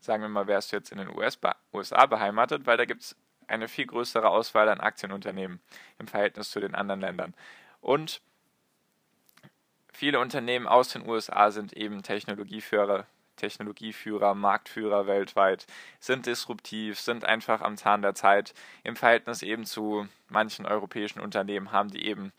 Sagen 0.00 0.22
wir 0.22 0.28
mal, 0.28 0.46
wärst 0.46 0.72
du 0.72 0.76
jetzt 0.76 0.92
in 0.92 0.98
den 0.98 1.08
US 1.16 1.38
USA 1.72 2.06
beheimatet, 2.06 2.66
weil 2.66 2.76
da 2.76 2.84
gibt 2.84 3.00
es 3.02 3.16
eine 3.48 3.66
viel 3.66 3.86
größere 3.86 4.28
Auswahl 4.28 4.68
an 4.68 4.80
Aktienunternehmen 4.80 5.60
im 5.98 6.06
Verhältnis 6.06 6.50
zu 6.50 6.60
den 6.60 6.74
anderen 6.74 7.00
Ländern. 7.00 7.34
Und 7.80 8.20
viele 9.90 10.20
Unternehmen 10.20 10.68
aus 10.68 10.90
den 10.90 11.08
USA 11.08 11.50
sind 11.50 11.72
eben 11.72 12.02
Technologieführer 12.02 13.06
Technologieführer, 13.40 14.34
Marktführer 14.34 15.06
weltweit, 15.06 15.66
sind 15.98 16.26
disruptiv, 16.26 17.00
sind 17.00 17.24
einfach 17.24 17.60
am 17.62 17.76
Zahn 17.76 18.02
der 18.02 18.14
Zeit 18.14 18.54
im 18.84 18.96
Verhältnis 18.96 19.42
eben 19.42 19.64
zu 19.64 20.06
manchen 20.28 20.66
europäischen 20.66 21.20
Unternehmen, 21.20 21.72
haben 21.72 21.90
die 21.90 22.06
eben 22.06 22.32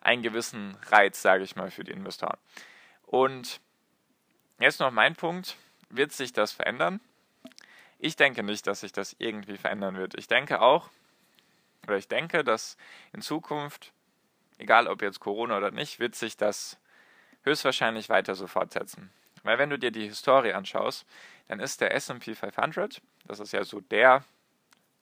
einen 0.00 0.22
gewissen 0.22 0.76
Reiz, 0.90 1.22
sage 1.22 1.44
ich 1.44 1.56
mal, 1.56 1.70
für 1.70 1.84
die 1.84 1.92
Investoren. 1.92 2.38
Und 3.06 3.60
jetzt 4.58 4.80
noch 4.80 4.90
mein 4.90 5.16
Punkt, 5.16 5.56
wird 5.90 6.12
sich 6.12 6.32
das 6.32 6.52
verändern? 6.52 7.00
Ich 7.98 8.16
denke 8.16 8.42
nicht, 8.42 8.66
dass 8.66 8.80
sich 8.80 8.92
das 8.92 9.16
irgendwie 9.18 9.56
verändern 9.56 9.96
wird. 9.96 10.16
Ich 10.16 10.28
denke 10.28 10.60
auch, 10.60 10.90
oder 11.86 11.96
ich 11.96 12.08
denke, 12.08 12.44
dass 12.44 12.76
in 13.12 13.22
Zukunft, 13.22 13.92
egal 14.58 14.86
ob 14.86 15.02
jetzt 15.02 15.20
Corona 15.20 15.56
oder 15.56 15.70
nicht, 15.70 15.98
wird 15.98 16.14
sich 16.14 16.36
das 16.36 16.78
höchstwahrscheinlich 17.42 18.08
weiter 18.08 18.34
so 18.34 18.46
fortsetzen. 18.46 19.10
Weil 19.48 19.56
wenn 19.56 19.70
du 19.70 19.78
dir 19.78 19.90
die 19.90 20.06
Historie 20.06 20.52
anschaust, 20.52 21.06
dann 21.46 21.58
ist 21.58 21.80
der 21.80 21.94
SP 21.96 22.36
500, 22.36 23.00
das 23.24 23.40
ist 23.40 23.52
ja 23.52 23.64
so 23.64 23.80
der 23.80 24.22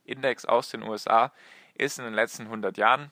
Index 0.05 0.45
aus 0.45 0.71
den 0.71 0.85
USA, 0.85 1.33
ist 1.75 1.99
in 1.99 2.05
den 2.05 2.15
letzten 2.15 2.45
100 2.45 2.79
Jahren 2.79 3.11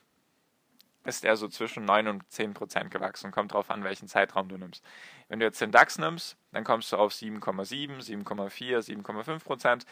ist 1.03 1.25
er 1.25 1.35
so 1.35 1.49
zwischen 1.49 1.83
9 1.83 2.07
und 2.07 2.31
10 2.31 2.53
Prozent 2.53 2.89
gewachsen. 2.89 3.31
Kommt 3.31 3.51
darauf 3.51 3.69
an, 3.69 3.83
welchen 3.83 4.07
Zeitraum 4.07 4.47
du 4.47 4.57
nimmst. 4.57 4.81
Wenn 5.27 5.41
du 5.41 5.45
jetzt 5.45 5.59
den 5.59 5.73
DAX 5.73 5.97
nimmst, 5.97 6.37
dann 6.53 6.63
kommst 6.63 6.93
du 6.93 6.95
auf 6.95 7.11
7,7, 7.11 7.99
7,4, 7.99 8.79
7,5 8.79 9.43
Prozent. 9.43 9.85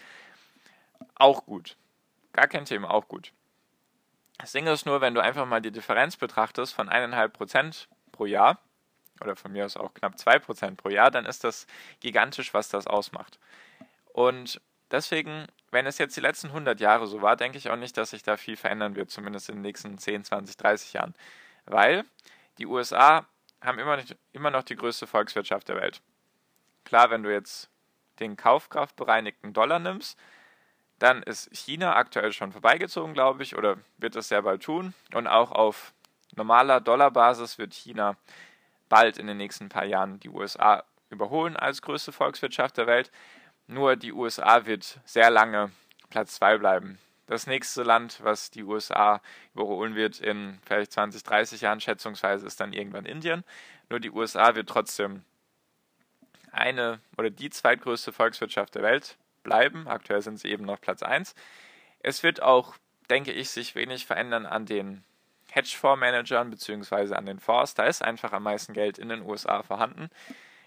Auch 1.16 1.46
gut. 1.46 1.76
Gar 2.32 2.48
kein 2.48 2.64
Thema, 2.64 2.90
auch 2.90 3.10
gut. 3.10 3.34
Das 4.38 4.54
Ding 4.54 4.66
ist 4.66 4.86
nur, 4.86 5.02
wenn 5.02 5.14
du 5.14 5.22
einfach 5.22 5.46
mal 5.46 5.62
die 5.62 5.72
Differenz 5.72 6.16
betrachtest 6.16 6.74
von 6.74 6.88
1,5 6.88 7.28
Prozent 7.28 7.90
pro 8.14 8.26
Jahr, 8.26 8.60
oder 9.24 9.36
von 9.36 9.52
mir 9.52 9.66
aus 9.66 9.78
auch 9.78 9.94
knapp 9.94 10.16
2% 10.16 10.76
pro 10.76 10.90
Jahr, 10.90 11.12
dann 11.12 11.26
ist 11.26 11.44
das 11.44 11.68
gigantisch, 12.00 12.54
was 12.54 12.70
das 12.70 12.88
ausmacht. 12.88 13.40
Und 14.14 14.62
deswegen, 14.92 15.48
wenn 15.72 15.86
es 15.86 15.98
jetzt 15.98 16.16
die 16.16 16.22
letzten 16.22 16.48
100 16.48 16.80
Jahre 16.80 17.08
so 17.08 17.22
war, 17.22 17.36
denke 17.36 17.58
ich 17.58 17.70
auch 17.70 17.76
nicht, 17.76 17.98
dass 17.98 18.12
sich 18.12 18.24
da 18.24 18.38
viel 18.38 18.56
verändern 18.56 18.96
wird, 18.96 19.10
zumindest 19.10 19.50
in 19.50 19.56
den 19.56 19.62
nächsten 19.64 19.98
10, 19.98 20.24
20, 20.24 20.58
30 20.58 20.94
Jahren. 20.94 21.16
Weil 21.66 22.06
die 22.58 22.68
USA 22.68 23.26
haben 23.62 23.80
immer, 23.80 23.98
nicht, 23.98 24.16
immer 24.34 24.52
noch 24.52 24.64
die 24.64 24.76
größte 24.76 25.08
Volkswirtschaft 25.08 25.70
der 25.70 25.78
Welt. 25.78 26.02
Klar, 26.86 27.10
wenn 27.10 27.24
du 27.24 27.32
jetzt 27.32 27.70
den 28.20 28.36
kaufkraftbereinigten 28.36 29.54
Dollar 29.54 29.80
nimmst, 29.80 30.18
dann 31.00 31.24
ist 31.24 31.50
China 31.56 31.96
aktuell 31.96 32.32
schon 32.32 32.52
vorbeigezogen, 32.52 33.14
glaube 33.14 33.44
ich, 33.44 33.58
oder 33.58 33.78
wird 33.98 34.16
es 34.16 34.30
sehr 34.30 34.42
bald 34.44 34.64
tun. 34.64 34.94
Und 35.14 35.28
auch 35.28 35.52
auf 35.52 35.94
normaler 36.36 36.80
Dollarbasis 36.80 37.58
wird 37.58 37.74
China 37.74 38.16
bald 38.94 39.18
in 39.18 39.26
den 39.26 39.38
nächsten 39.38 39.70
paar 39.70 39.86
Jahren 39.86 40.20
die 40.20 40.30
USA 40.30 40.84
überholen 41.10 41.58
als 41.58 41.82
größte 41.82 42.12
Volkswirtschaft 42.12 42.78
der 42.78 42.86
Welt. 42.86 43.12
Nur 43.66 43.96
die 43.96 44.14
USA 44.14 44.68
wird 44.68 45.00
sehr 45.04 45.32
lange 45.32 45.72
Platz 46.12 46.36
2 46.36 46.60
bleiben. 46.60 47.00
Das 47.26 47.48
nächste 47.48 47.82
Land, 47.82 48.20
was 48.22 48.52
die 48.52 48.62
USA 48.62 49.20
überholen 49.56 49.96
wird 49.96 50.20
in 50.20 50.60
vielleicht 50.64 50.92
20, 50.92 51.24
30 51.24 51.62
Jahren 51.62 51.82
schätzungsweise, 51.82 52.46
ist 52.46 52.60
dann 52.60 52.72
irgendwann 52.72 53.08
Indien. 53.08 53.44
Nur 53.90 54.00
die 54.00 54.12
USA 54.12 54.54
wird 54.54 54.70
trotzdem 54.70 55.24
eine 56.52 57.00
oder 57.18 57.32
die 57.32 57.50
zweitgrößte 57.50 58.14
Volkswirtschaft 58.14 58.76
der 58.76 58.84
Welt 58.84 59.18
bleiben. 59.42 59.88
Aktuell 59.88 60.22
sind 60.22 60.40
sie 60.40 60.50
eben 60.50 60.66
noch 60.66 60.80
Platz 60.80 61.02
1. 61.02 61.34
Es 61.98 62.22
wird 62.22 62.44
auch, 62.44 62.76
denke 63.10 63.32
ich, 63.32 63.50
sich 63.50 63.74
wenig 63.74 64.06
verändern 64.06 64.46
an 64.46 64.68
den 64.68 65.04
Hedgefondsmanagern 65.54 66.50
bzw. 66.50 67.14
an 67.14 67.26
den 67.26 67.40
Fonds. 67.40 67.76
Da 67.76 67.86
ist 67.86 68.04
einfach 68.04 68.34
am 68.34 68.44
meisten 68.44 68.74
Geld 68.74 68.98
in 68.98 69.10
den 69.10 69.22
USA 69.22 69.62
vorhanden. 69.62 70.10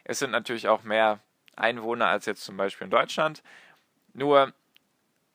Es 0.04 0.20
sind 0.20 0.30
natürlich 0.30 0.68
auch 0.68 0.84
mehr 0.84 1.18
Einwohner 1.56 2.06
als 2.06 2.26
jetzt 2.26 2.44
zum 2.44 2.56
Beispiel 2.56 2.84
in 2.84 2.90
Deutschland. 2.90 3.42
Nur, 4.14 4.52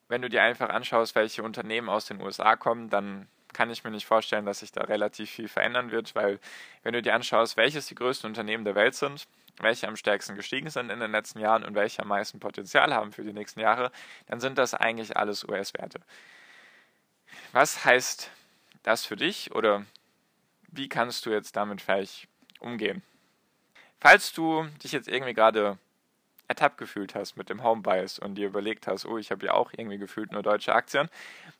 wenn 0.08 0.22
du 0.22 0.30
dir 0.30 0.42
einfach 0.42 0.70
anschaust, 0.70 1.14
welche 1.14 1.42
Unternehmen 1.42 1.90
aus 1.90 2.06
den 2.06 2.20
USA 2.22 2.56
kommen, 2.56 2.88
dann 2.88 3.28
kann 3.52 3.70
ich 3.70 3.84
mir 3.84 3.90
nicht 3.90 4.06
vorstellen, 4.06 4.46
dass 4.46 4.60
sich 4.60 4.72
da 4.72 4.82
relativ 4.82 5.30
viel 5.30 5.48
verändern 5.48 5.90
wird, 5.90 6.14
weil 6.14 6.40
wenn 6.82 6.94
du 6.94 7.02
dir 7.02 7.14
anschaust, 7.14 7.58
welches 7.58 7.86
die 7.86 7.94
größten 7.94 8.28
Unternehmen 8.28 8.64
der 8.64 8.74
Welt 8.74 8.94
sind, 8.94 9.26
welche 9.58 9.86
am 9.86 9.96
stärksten 9.96 10.34
gestiegen 10.34 10.70
sind 10.70 10.90
in 10.90 11.00
den 11.00 11.12
letzten 11.12 11.38
Jahren 11.38 11.62
und 11.62 11.74
welche 11.74 12.00
am 12.00 12.08
meisten 12.08 12.40
Potenzial 12.40 12.94
haben 12.94 13.12
für 13.12 13.22
die 13.22 13.34
nächsten 13.34 13.60
Jahre, 13.60 13.92
dann 14.26 14.40
sind 14.40 14.56
das 14.56 14.72
eigentlich 14.72 15.14
alles 15.18 15.44
US-Werte. 15.44 16.00
Was 17.52 17.84
heißt 17.84 18.30
das 18.82 19.04
für 19.04 19.16
dich 19.16 19.54
oder 19.54 19.84
wie 20.68 20.88
kannst 20.88 21.26
du 21.26 21.30
jetzt 21.30 21.56
damit 21.56 21.80
vielleicht 21.80 22.28
umgehen? 22.60 23.02
Falls 24.00 24.32
du 24.32 24.66
dich 24.82 24.92
jetzt 24.92 25.08
irgendwie 25.08 25.34
gerade 25.34 25.78
ertappt 26.48 26.78
gefühlt 26.78 27.14
hast 27.14 27.36
mit 27.36 27.48
dem 27.48 27.62
Home 27.62 27.82
und 28.20 28.34
dir 28.34 28.46
überlegt 28.46 28.86
hast, 28.86 29.06
oh, 29.06 29.16
ich 29.16 29.30
habe 29.30 29.46
ja 29.46 29.54
auch 29.54 29.72
irgendwie 29.76 29.98
gefühlt 29.98 30.32
nur 30.32 30.42
deutsche 30.42 30.74
Aktien, 30.74 31.08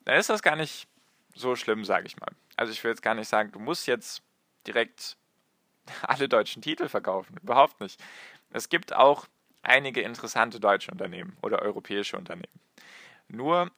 dann 0.04 0.18
ist 0.18 0.28
das 0.28 0.42
gar 0.42 0.56
nicht 0.56 0.88
so 1.34 1.56
schlimm, 1.56 1.84
sage 1.84 2.06
ich 2.06 2.18
mal. 2.18 2.32
Also 2.56 2.72
ich 2.72 2.82
will 2.82 2.90
jetzt 2.90 3.02
gar 3.02 3.14
nicht 3.14 3.28
sagen, 3.28 3.52
du 3.52 3.58
musst 3.58 3.86
jetzt 3.86 4.22
direkt 4.66 5.16
alle 6.02 6.28
deutschen 6.28 6.62
Titel 6.62 6.88
verkaufen. 6.88 7.36
Überhaupt 7.42 7.80
nicht. 7.80 8.02
Es 8.52 8.68
gibt 8.68 8.92
auch 8.92 9.26
einige 9.62 10.02
interessante 10.02 10.60
deutsche 10.60 10.90
Unternehmen 10.90 11.36
oder 11.42 11.62
europäische 11.62 12.16
Unternehmen. 12.16 12.60
Nur 13.28 13.70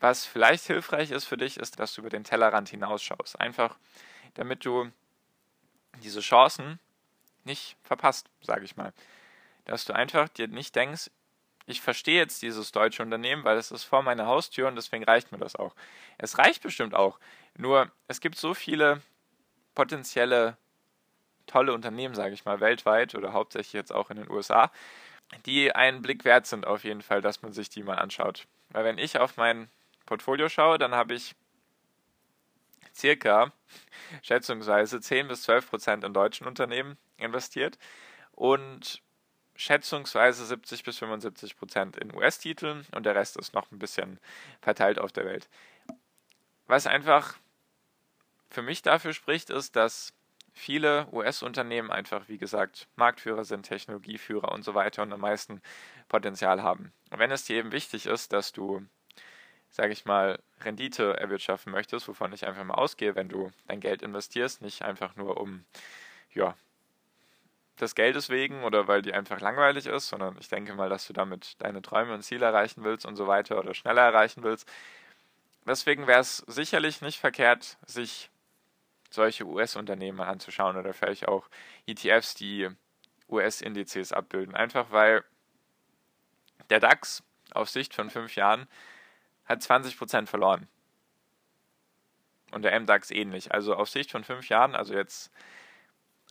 was 0.00 0.24
vielleicht 0.24 0.64
hilfreich 0.66 1.10
ist 1.10 1.24
für 1.24 1.36
dich, 1.36 1.56
ist, 1.56 1.78
dass 1.78 1.94
du 1.94 2.02
über 2.02 2.10
den 2.10 2.24
Tellerrand 2.24 2.68
hinausschaust. 2.68 3.40
Einfach, 3.40 3.76
damit 4.34 4.64
du 4.64 4.90
diese 6.02 6.20
Chancen 6.20 6.78
nicht 7.44 7.76
verpasst, 7.82 8.28
sage 8.40 8.64
ich 8.64 8.76
mal. 8.76 8.92
Dass 9.64 9.84
du 9.84 9.94
einfach 9.94 10.28
dir 10.28 10.48
nicht 10.48 10.74
denkst, 10.76 11.10
ich 11.66 11.80
verstehe 11.80 12.18
jetzt 12.18 12.42
dieses 12.42 12.70
deutsche 12.70 13.02
Unternehmen, 13.02 13.42
weil 13.44 13.56
es 13.56 13.72
ist 13.72 13.84
vor 13.84 14.02
meiner 14.02 14.26
Haustür 14.26 14.68
und 14.68 14.76
deswegen 14.76 15.04
reicht 15.04 15.32
mir 15.32 15.38
das 15.38 15.56
auch. 15.56 15.74
Es 16.16 16.38
reicht 16.38 16.62
bestimmt 16.62 16.94
auch. 16.94 17.18
Nur 17.56 17.90
es 18.06 18.20
gibt 18.20 18.36
so 18.36 18.54
viele 18.54 19.02
potenzielle 19.74 20.56
tolle 21.46 21.72
Unternehmen, 21.72 22.14
sage 22.14 22.34
ich 22.34 22.44
mal, 22.44 22.60
weltweit 22.60 23.14
oder 23.14 23.32
hauptsächlich 23.32 23.72
jetzt 23.72 23.92
auch 23.92 24.10
in 24.10 24.16
den 24.16 24.30
USA, 24.30 24.70
die 25.44 25.74
einen 25.74 26.02
Blick 26.02 26.24
wert 26.24 26.46
sind 26.46 26.66
auf 26.66 26.84
jeden 26.84 27.02
Fall, 27.02 27.20
dass 27.20 27.42
man 27.42 27.52
sich 27.52 27.68
die 27.68 27.82
mal 27.82 27.98
anschaut. 27.98 28.46
Weil 28.70 28.84
wenn 28.84 28.98
ich 28.98 29.18
auf 29.18 29.36
mein 29.36 29.68
Portfolio 30.06 30.48
schaue, 30.48 30.78
dann 30.78 30.94
habe 30.94 31.14
ich 31.14 31.34
circa 32.94 33.52
schätzungsweise 34.22 35.00
10 35.00 35.28
bis 35.28 35.42
12 35.42 35.68
Prozent 35.68 36.04
in 36.04 36.14
deutschen 36.14 36.46
Unternehmen 36.46 36.96
investiert 37.18 37.78
und 38.32 39.02
schätzungsweise 39.54 40.44
70 40.44 40.84
bis 40.84 40.98
75 40.98 41.56
Prozent 41.56 41.96
in 41.96 42.14
US-Titeln 42.14 42.86
und 42.94 43.06
der 43.06 43.14
Rest 43.14 43.36
ist 43.36 43.54
noch 43.54 43.70
ein 43.72 43.78
bisschen 43.78 44.18
verteilt 44.60 44.98
auf 44.98 45.12
der 45.12 45.24
Welt. 45.24 45.48
Was 46.66 46.86
einfach 46.86 47.36
für 48.50 48.62
mich 48.62 48.82
dafür 48.82 49.12
spricht, 49.12 49.50
ist, 49.50 49.76
dass 49.76 50.12
viele 50.52 51.06
US-Unternehmen 51.12 51.90
einfach, 51.90 52.28
wie 52.28 52.38
gesagt, 52.38 52.88
Marktführer 52.96 53.44
sind, 53.44 53.64
Technologieführer 53.64 54.52
und 54.52 54.64
so 54.64 54.74
weiter 54.74 55.02
und 55.02 55.12
am 55.12 55.20
meisten 55.20 55.60
Potenzial 56.08 56.62
haben. 56.62 56.92
Und 57.10 57.18
wenn 57.18 57.30
es 57.30 57.44
dir 57.44 57.56
eben 57.56 57.72
wichtig 57.72 58.06
ist, 58.06 58.32
dass 58.32 58.52
du, 58.52 58.86
sage 59.70 59.92
ich 59.92 60.04
mal, 60.04 60.38
Rendite 60.62 61.18
erwirtschaften 61.18 61.72
möchtest, 61.72 62.08
wovon 62.08 62.32
ich 62.32 62.46
einfach 62.46 62.64
mal 62.64 62.74
ausgehe, 62.74 63.14
wenn 63.14 63.28
du 63.28 63.50
dein 63.66 63.80
Geld 63.80 64.02
investierst, 64.02 64.62
nicht 64.62 64.82
einfach 64.82 65.16
nur 65.16 65.40
um, 65.40 65.64
ja, 66.32 66.56
des 67.80 67.94
Geldes 67.94 68.30
wegen 68.30 68.64
oder 68.64 68.88
weil 68.88 69.02
die 69.02 69.12
einfach 69.12 69.40
langweilig 69.40 69.86
ist, 69.86 70.08
sondern 70.08 70.36
ich 70.40 70.48
denke 70.48 70.74
mal, 70.74 70.88
dass 70.88 71.06
du 71.06 71.12
damit 71.12 71.56
deine 71.58 71.82
Träume 71.82 72.14
und 72.14 72.22
Ziele 72.22 72.46
erreichen 72.46 72.84
willst 72.84 73.04
und 73.04 73.16
so 73.16 73.26
weiter 73.26 73.58
oder 73.58 73.74
schneller 73.74 74.02
erreichen 74.02 74.42
willst. 74.42 74.68
Deswegen 75.66 76.06
wäre 76.06 76.20
es 76.20 76.38
sicherlich 76.46 77.02
nicht 77.02 77.18
verkehrt, 77.18 77.76
sich 77.86 78.30
solche 79.10 79.44
US-Unternehmen 79.44 80.20
anzuschauen 80.20 80.76
oder 80.76 80.94
vielleicht 80.94 81.28
auch 81.28 81.48
ETFs, 81.86 82.34
die 82.34 82.68
US-Indizes 83.28 84.12
abbilden. 84.12 84.54
Einfach 84.54 84.90
weil 84.90 85.24
der 86.70 86.80
DAX 86.80 87.22
auf 87.52 87.68
Sicht 87.68 87.94
von 87.94 88.10
fünf 88.10 88.36
Jahren 88.36 88.66
hat 89.46 89.62
20% 89.62 90.26
verloren. 90.26 90.68
Und 92.52 92.62
der 92.62 92.78
MDAX 92.78 93.10
ähnlich. 93.10 93.52
Also 93.52 93.74
auf 93.74 93.88
Sicht 93.88 94.10
von 94.10 94.24
fünf 94.24 94.48
Jahren, 94.48 94.74
also 94.74 94.94
jetzt 94.94 95.32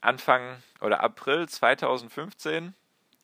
Anfang 0.01 0.61
oder 0.81 1.01
April 1.01 1.47
2015, 1.47 2.73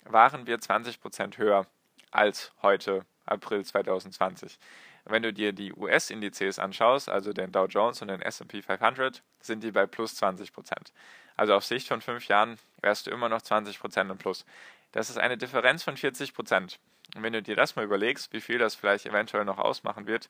waren 0.05 0.47
wir 0.47 0.57
20% 0.57 1.37
höher 1.37 1.67
als 2.11 2.51
heute, 2.61 3.05
April 3.25 3.63
2020. 3.63 4.57
Wenn 5.05 5.23
du 5.23 5.33
dir 5.33 5.53
die 5.53 5.73
US-Indizes 5.73 6.59
anschaust, 6.59 7.09
also 7.09 7.33
den 7.33 7.51
Dow 7.51 7.65
Jones 7.65 8.01
und 8.01 8.09
den 8.09 8.21
SP 8.21 8.61
500, 8.61 9.23
sind 9.39 9.63
die 9.63 9.71
bei 9.71 9.85
plus 9.85 10.15
20 10.15 10.53
Prozent. 10.53 10.93
Also 11.35 11.55
auf 11.55 11.65
Sicht 11.65 11.87
von 11.87 12.01
fünf 12.01 12.27
Jahren 12.27 12.59
wärst 12.81 13.07
du 13.07 13.11
immer 13.11 13.29
noch 13.29 13.41
20 13.41 13.79
Prozent 13.79 14.11
im 14.11 14.17
Plus. 14.17 14.45
Das 14.91 15.09
ist 15.09 15.17
eine 15.17 15.37
Differenz 15.37 15.83
von 15.83 15.97
40 15.97 16.33
Prozent. 16.33 16.79
Und 17.15 17.23
wenn 17.23 17.33
du 17.33 17.41
dir 17.41 17.55
das 17.55 17.75
mal 17.75 17.85
überlegst, 17.85 18.31
wie 18.33 18.41
viel 18.41 18.57
das 18.57 18.75
vielleicht 18.75 19.05
eventuell 19.05 19.45
noch 19.45 19.57
ausmachen 19.57 20.07
wird, 20.07 20.29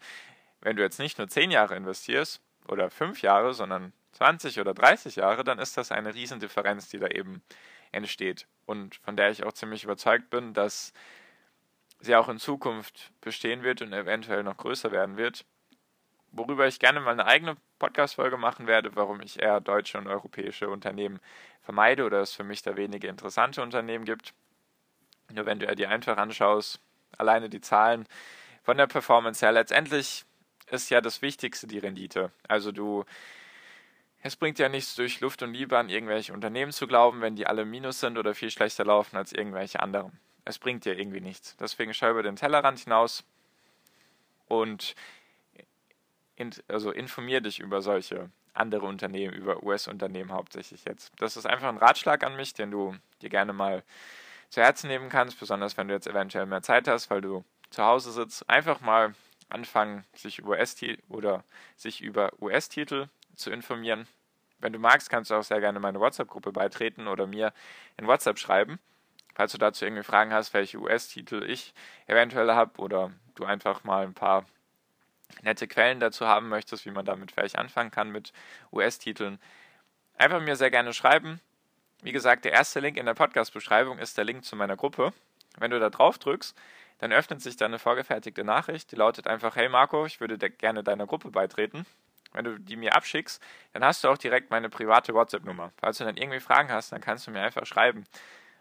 wenn 0.62 0.76
du 0.76 0.84
jetzt 0.84 1.00
nicht 1.00 1.18
nur 1.18 1.28
10 1.28 1.52
Jahre 1.52 1.76
investierst 1.76 2.42
oder 2.68 2.90
5 2.90 3.22
Jahre, 3.22 3.54
sondern 3.54 3.94
20 4.14 4.60
oder 4.60 4.74
30 4.74 5.16
Jahre, 5.16 5.44
dann 5.44 5.60
ist 5.60 5.78
das 5.78 5.92
eine 5.92 6.14
Riesendifferenz, 6.14 6.90
die 6.90 7.00
da 7.00 7.08
eben 7.08 7.42
entsteht. 7.92 8.48
Und 8.66 8.96
von 8.96 9.16
der 9.16 9.32
ich 9.32 9.44
auch 9.44 9.54
ziemlich 9.54 9.84
überzeugt 9.84 10.30
bin, 10.30 10.54
dass 10.54 10.94
sie 12.00 12.16
auch 12.16 12.30
in 12.30 12.40
Zukunft 12.40 13.12
bestehen 13.22 13.64
wird 13.64 13.82
und 13.82 13.94
eventuell 13.94 14.44
noch 14.44 14.58
größer 14.58 14.92
werden 14.92 15.18
wird. 15.18 15.46
Worüber 16.32 16.66
ich 16.68 16.80
gerne 16.80 17.02
mal 17.02 17.12
eine 17.12 17.26
eigene 17.26 17.58
Podcast-Folge 17.78 18.38
machen 18.38 18.66
werde, 18.66 18.96
warum 18.96 19.22
ich 19.22 19.42
eher 19.42 19.60
deutsche 19.60 19.98
und 19.98 20.08
europäische 20.08 20.70
Unternehmen 20.70 21.20
vermeide 21.62 22.06
oder 22.06 22.22
es 22.22 22.34
für 22.34 22.44
mich 22.44 22.62
da 22.62 22.76
wenige 22.78 23.08
interessante 23.08 23.62
Unternehmen 23.62 24.06
gibt. 24.06 24.34
Nur 25.34 25.46
wenn 25.46 25.60
du 25.60 25.74
dir 25.76 25.90
einfach 25.90 26.18
anschaust, 26.18 26.80
alleine 27.18 27.50
die 27.50 27.62
Zahlen 27.62 28.08
von 28.64 28.78
der 28.78 28.88
Performance 28.88 29.46
her, 29.46 29.52
letztendlich 29.52 30.26
ist 30.70 30.90
ja 30.90 31.02
das 31.02 31.22
Wichtigste 31.22 31.68
die 31.68 31.80
Rendite. 31.80 32.32
Also 32.48 32.72
du, 32.72 33.06
es 34.22 34.36
bringt 34.36 34.60
ja 34.60 34.70
nichts 34.70 34.96
durch 34.96 35.20
Luft 35.20 35.42
und 35.44 35.54
Liebe 35.54 35.78
an 35.78 35.90
irgendwelche 35.90 36.34
Unternehmen 36.34 36.72
zu 36.72 36.88
glauben, 36.88 37.22
wenn 37.22 37.36
die 37.36 37.48
alle 37.48 37.66
Minus 37.66 38.00
sind 38.00 38.18
oder 38.18 38.34
viel 38.36 38.52
schlechter 38.52 38.86
laufen 38.86 39.18
als 39.18 39.34
irgendwelche 39.34 39.82
anderen 39.82 40.20
es 40.46 40.60
bringt 40.60 40.86
dir 40.86 40.98
irgendwie 40.98 41.22
nichts. 41.22 41.56
Deswegen 41.58 41.94
schau 41.94 42.12
über 42.12 42.24
den 42.24 42.36
Tellerrand 42.36 42.80
hinaus 42.80 43.24
und 44.48 44.96
in, 46.36 46.52
also 46.68 46.92
informier 46.92 47.42
dich 47.42 47.60
über 47.60 47.82
solche 47.82 48.30
andere 48.54 48.86
Unternehmen, 48.86 49.34
über 49.34 49.64
US-Unternehmen 49.64 50.32
hauptsächlich 50.32 50.84
jetzt. 50.86 51.14
Das 51.18 51.38
ist 51.38 51.46
einfach 51.46 51.70
ein 51.70 51.78
Ratschlag 51.78 52.24
an 52.24 52.36
mich, 52.36 52.54
den 52.54 52.72
du 52.72 52.96
dir 53.22 53.30
gerne 53.30 53.54
mal 53.54 53.84
zu 54.52 54.62
Herzen 54.62 54.90
nehmen 54.90 55.10
kannst, 55.10 55.40
besonders 55.40 55.78
wenn 55.78 55.88
du 55.88 55.94
jetzt 55.94 56.08
eventuell 56.08 56.46
mehr 56.46 56.62
Zeit 56.62 56.88
hast, 56.88 57.10
weil 57.10 57.22
du 57.22 57.44
zu 57.70 57.84
Hause 57.84 58.12
sitzt. 58.12 58.48
Einfach 58.50 58.82
mal 58.82 59.16
anfangen, 59.50 60.04
sich 60.14 60.40
über 60.40 60.52
US-Titel 60.52 61.02
oder 61.08 61.44
sich 61.78 62.02
über 62.02 62.32
US-Titel 62.42 63.08
zu 63.36 63.50
informieren. 63.50 64.08
Wenn 64.60 64.74
du 64.74 64.80
magst, 64.80 65.10
kannst 65.10 65.32
du 65.32 65.36
auch 65.36 65.44
sehr 65.44 65.62
gerne 65.62 65.80
meine 65.80 66.00
WhatsApp-Gruppe 66.00 66.52
beitreten 66.52 67.08
oder 67.08 67.28
mir 67.28 67.54
in 67.98 68.08
WhatsApp 68.08 68.38
schreiben. 68.38 68.78
Falls 69.34 69.54
du 69.54 69.58
dazu 69.58 69.86
irgendwie 69.86 70.04
Fragen 70.04 70.34
hast, 70.34 70.54
welche 70.54 70.78
US-Titel 70.78 71.44
ich 71.48 71.74
eventuell 72.06 72.52
habe 72.52 72.80
oder 72.82 73.12
du 73.36 73.46
einfach 73.46 73.86
mal 73.86 74.04
ein 74.04 74.14
paar 74.14 74.46
nette 75.44 75.66
Quellen 75.68 76.02
dazu 76.02 76.28
haben 76.28 76.50
möchtest, 76.50 76.86
wie 76.86 76.92
man 76.92 77.06
damit 77.06 77.32
vielleicht 77.32 77.58
anfangen 77.58 77.90
kann 77.90 78.12
mit 78.12 78.34
US-Titeln, 78.74 79.40
einfach 80.18 80.42
mir 80.42 80.58
sehr 80.58 80.72
gerne 80.72 80.94
schreiben. 80.94 81.40
Wie 82.02 82.12
gesagt, 82.12 82.46
der 82.46 82.52
erste 82.52 82.80
Link 82.80 82.98
in 82.98 83.06
der 83.06 83.14
Podcast-Beschreibung 83.14 84.00
ist 84.00 84.18
der 84.18 84.26
Link 84.26 84.44
zu 84.44 84.56
meiner 84.56 84.76
Gruppe. 84.76 85.14
Wenn 85.58 85.72
du 85.72 85.80
da 85.80 85.90
drauf 85.90 86.18
drückst, 86.18 86.58
dann 87.00 87.12
öffnet 87.12 87.42
sich 87.42 87.58
da 87.58 87.66
eine 87.66 87.80
vorgefertigte 87.80 88.44
Nachricht, 88.44 88.92
die 88.92 88.96
lautet 88.96 89.28
einfach, 89.28 89.56
hey 89.56 89.70
Marco, 89.70 90.06
ich 90.06 90.20
würde 90.20 90.38
gerne 90.38 90.84
deiner 90.84 91.08
Gruppe 91.08 91.32
beitreten. 91.32 91.86
Wenn 92.34 92.46
du 92.46 92.60
die 92.60 92.78
mir 92.78 92.96
abschickst, 92.96 93.42
dann 93.74 93.84
hast 93.84 94.04
du 94.04 94.08
auch 94.08 94.18
direkt 94.18 94.52
meine 94.52 94.70
private 94.70 95.14
WhatsApp-Nummer. 95.14 95.74
Falls 95.78 95.98
du 95.98 96.06
dann 96.06 96.16
irgendwie 96.16 96.40
Fragen 96.40 96.72
hast, 96.72 96.92
dann 96.92 97.02
kannst 97.02 97.28
du 97.28 97.32
mir 97.32 97.42
einfach 97.42 97.66
schreiben 97.66 98.06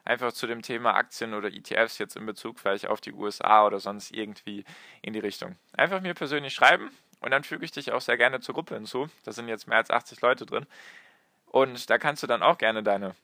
einfach 0.04 0.32
zu 0.32 0.46
dem 0.46 0.62
Thema 0.62 0.94
Aktien 0.94 1.34
oder 1.34 1.48
ETFs 1.48 1.98
jetzt 1.98 2.16
in 2.16 2.26
Bezug 2.26 2.58
vielleicht 2.58 2.86
auf 2.86 3.00
die 3.00 3.12
USA 3.12 3.66
oder 3.66 3.80
sonst 3.80 4.12
irgendwie 4.12 4.64
in 5.02 5.12
die 5.12 5.18
Richtung. 5.18 5.56
Einfach 5.76 6.00
mir 6.00 6.14
persönlich 6.14 6.54
schreiben 6.54 6.90
und 7.20 7.30
dann 7.30 7.44
füge 7.44 7.64
ich 7.64 7.72
dich 7.72 7.92
auch 7.92 8.00
sehr 8.00 8.16
gerne 8.16 8.40
zur 8.40 8.54
Gruppe 8.54 8.74
hinzu. 8.74 9.08
Da 9.24 9.32
sind 9.32 9.48
jetzt 9.48 9.68
mehr 9.68 9.78
als 9.78 9.90
80 9.90 10.20
Leute 10.20 10.46
drin. 10.46 10.66
Und 11.46 11.90
da 11.90 11.98
kannst 11.98 12.22
du 12.22 12.26
dann 12.26 12.42
auch 12.42 12.58
gerne 12.58 12.82
deine 12.82 13.14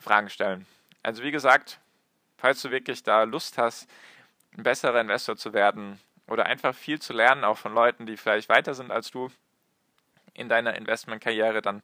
Fragen 0.00 0.30
stellen. 0.30 0.66
Also 1.02 1.22
wie 1.22 1.30
gesagt, 1.30 1.78
falls 2.36 2.62
du 2.62 2.70
wirklich 2.70 3.02
da 3.02 3.22
Lust 3.22 3.58
hast, 3.58 3.88
ein 4.56 4.62
besserer 4.62 5.00
Investor 5.00 5.36
zu 5.36 5.52
werden 5.52 6.00
oder 6.26 6.46
einfach 6.46 6.74
viel 6.74 7.00
zu 7.00 7.12
lernen, 7.12 7.44
auch 7.44 7.58
von 7.58 7.74
Leuten, 7.74 8.06
die 8.06 8.16
vielleicht 8.16 8.48
weiter 8.48 8.74
sind 8.74 8.90
als 8.90 9.10
du 9.10 9.30
in 10.34 10.48
deiner 10.48 10.76
Investmentkarriere, 10.76 11.62
dann 11.62 11.82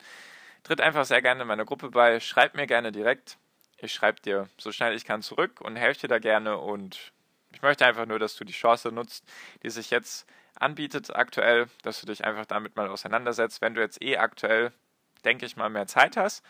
tritt 0.65 0.81
einfach 0.81 1.05
sehr 1.05 1.23
gerne 1.23 1.43
in 1.43 1.49
meiner 1.49 1.65
Gruppe 1.65 1.91
bei. 1.91 2.21
Schreib 2.21 2.55
mir 2.55 2.67
gerne 2.67 2.93
direkt 2.93 3.39
ich 3.79 3.93
schreibe 3.93 4.21
dir 4.21 4.49
so 4.59 4.73
schnell 4.73 4.95
ich 4.95 5.05
kann 5.05 5.23
zurück 5.23 5.61
und 5.61 5.77
helfe 5.77 6.03
dir 6.03 6.09
da 6.09 6.19
gerne 6.19 6.59
und 6.59 7.13
ich 7.53 7.63
möchte 7.63 7.87
einfach 7.87 8.07
nur, 8.07 8.19
dass 8.19 8.37
du 8.37 8.45
die 8.45 8.53
Chance 8.53 8.91
nutzt, 8.93 9.25
die 9.63 9.71
sich 9.71 9.91
jetzt 9.91 10.27
anbietet 10.55 11.15
aktuell, 11.15 11.69
dass 11.83 12.01
du 12.01 12.07
dich 12.07 12.25
einfach 12.25 12.47
damit 12.47 12.77
mal 12.77 12.89
auseinandersetzt, 12.89 13.61
wenn 13.61 13.75
du 13.75 13.81
jetzt 13.81 14.03
eh 14.03 14.19
aktuell, 14.19 14.73
denke 15.25 15.47
ich 15.47 15.57
mal, 15.57 15.71
mehr 15.71 15.87
Zeit 15.87 16.17
hast. 16.17 16.45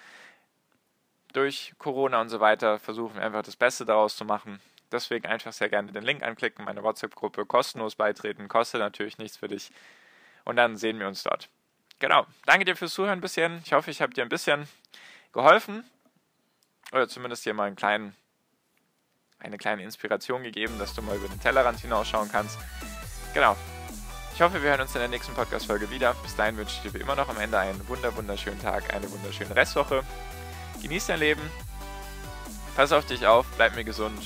Durch 1.37 1.75
Corona 1.77 2.22
und 2.22 2.31
so 2.31 2.40
weiter 2.40 2.79
versuchen 2.79 3.16
wir 3.16 3.22
einfach 3.22 3.42
das 3.42 3.57
Beste 3.57 3.85
daraus 3.85 4.16
zu 4.16 4.25
machen. 4.25 4.59
Deswegen 4.90 5.27
einfach 5.27 5.53
sehr 5.53 5.68
gerne 5.68 5.92
den 5.92 6.03
Link 6.03 6.22
anklicken, 6.22 6.64
meine 6.64 6.83
WhatsApp-Gruppe 6.83 7.44
kostenlos 7.44 7.94
beitreten, 7.94 8.49
kostet 8.49 8.81
natürlich 8.81 9.18
nichts 9.18 9.37
für 9.37 9.46
dich. 9.46 9.70
Und 10.46 10.57
dann 10.57 10.79
sehen 10.79 10.99
wir 10.99 11.07
uns 11.07 11.25
dort. 11.25 11.51
Genau. 11.99 12.27
Danke 12.46 12.64
dir 12.64 12.75
fürs 12.75 12.94
Zuhören 12.94 13.18
ein 13.18 13.20
bisschen. 13.20 13.61
Ich 13.66 13.75
hoffe, 13.75 13.90
ich 13.90 14.01
habe 14.01 14.14
dir 14.14 14.22
ein 14.22 14.31
bisschen 14.31 14.66
geholfen 15.35 15.85
oder 16.92 17.07
zumindest 17.07 17.44
dir 17.44 17.53
mal 17.53 17.64
einen 17.64 17.77
kleinen, 17.77 18.16
eine 19.38 19.59
kleine 19.59 19.83
Inspiration 19.83 20.42
gegeben, 20.42 20.79
dass 20.79 20.94
du 20.94 21.03
mal 21.03 21.16
über 21.16 21.29
den 21.29 21.38
Tellerrand 21.38 21.81
hinausschauen 21.81 22.31
kannst. 22.33 22.59
Genau. 23.35 23.59
Ich 24.35 24.40
hoffe, 24.40 24.62
wir 24.62 24.70
hören 24.70 24.81
uns 24.81 24.94
in 24.94 25.01
der 25.01 25.09
nächsten 25.09 25.35
Podcast-Folge 25.35 25.90
wieder. 25.90 26.14
Bis 26.22 26.35
dahin 26.35 26.57
wünsche 26.57 26.77
ich 26.77 26.83
dir 26.83 26.94
wie 26.94 27.03
immer 27.03 27.14
noch 27.14 27.29
am 27.29 27.38
Ende 27.38 27.59
einen 27.59 27.87
wunder 27.88 28.16
wunderschönen 28.16 28.62
Tag, 28.62 28.94
eine 28.94 29.11
wunderschöne 29.11 29.55
Restwoche. 29.55 30.03
Genieß 30.87 31.09
dein 31.09 31.18
Leben. 31.18 31.42
Pass 32.77 32.92
auf 32.92 33.05
dich 33.07 33.27
auf, 33.27 33.44
bleib 33.57 33.75
mir 33.75 33.83
gesund. 33.83 34.22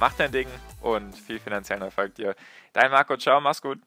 Mach 0.00 0.12
dein 0.14 0.32
Ding 0.32 0.48
und 0.80 1.16
viel 1.16 1.38
finanziellen 1.38 1.84
Erfolg 1.84 2.16
dir. 2.16 2.34
Dein 2.72 2.90
Marco, 2.90 3.16
ciao, 3.16 3.40
mach's 3.40 3.62
gut. 3.62 3.78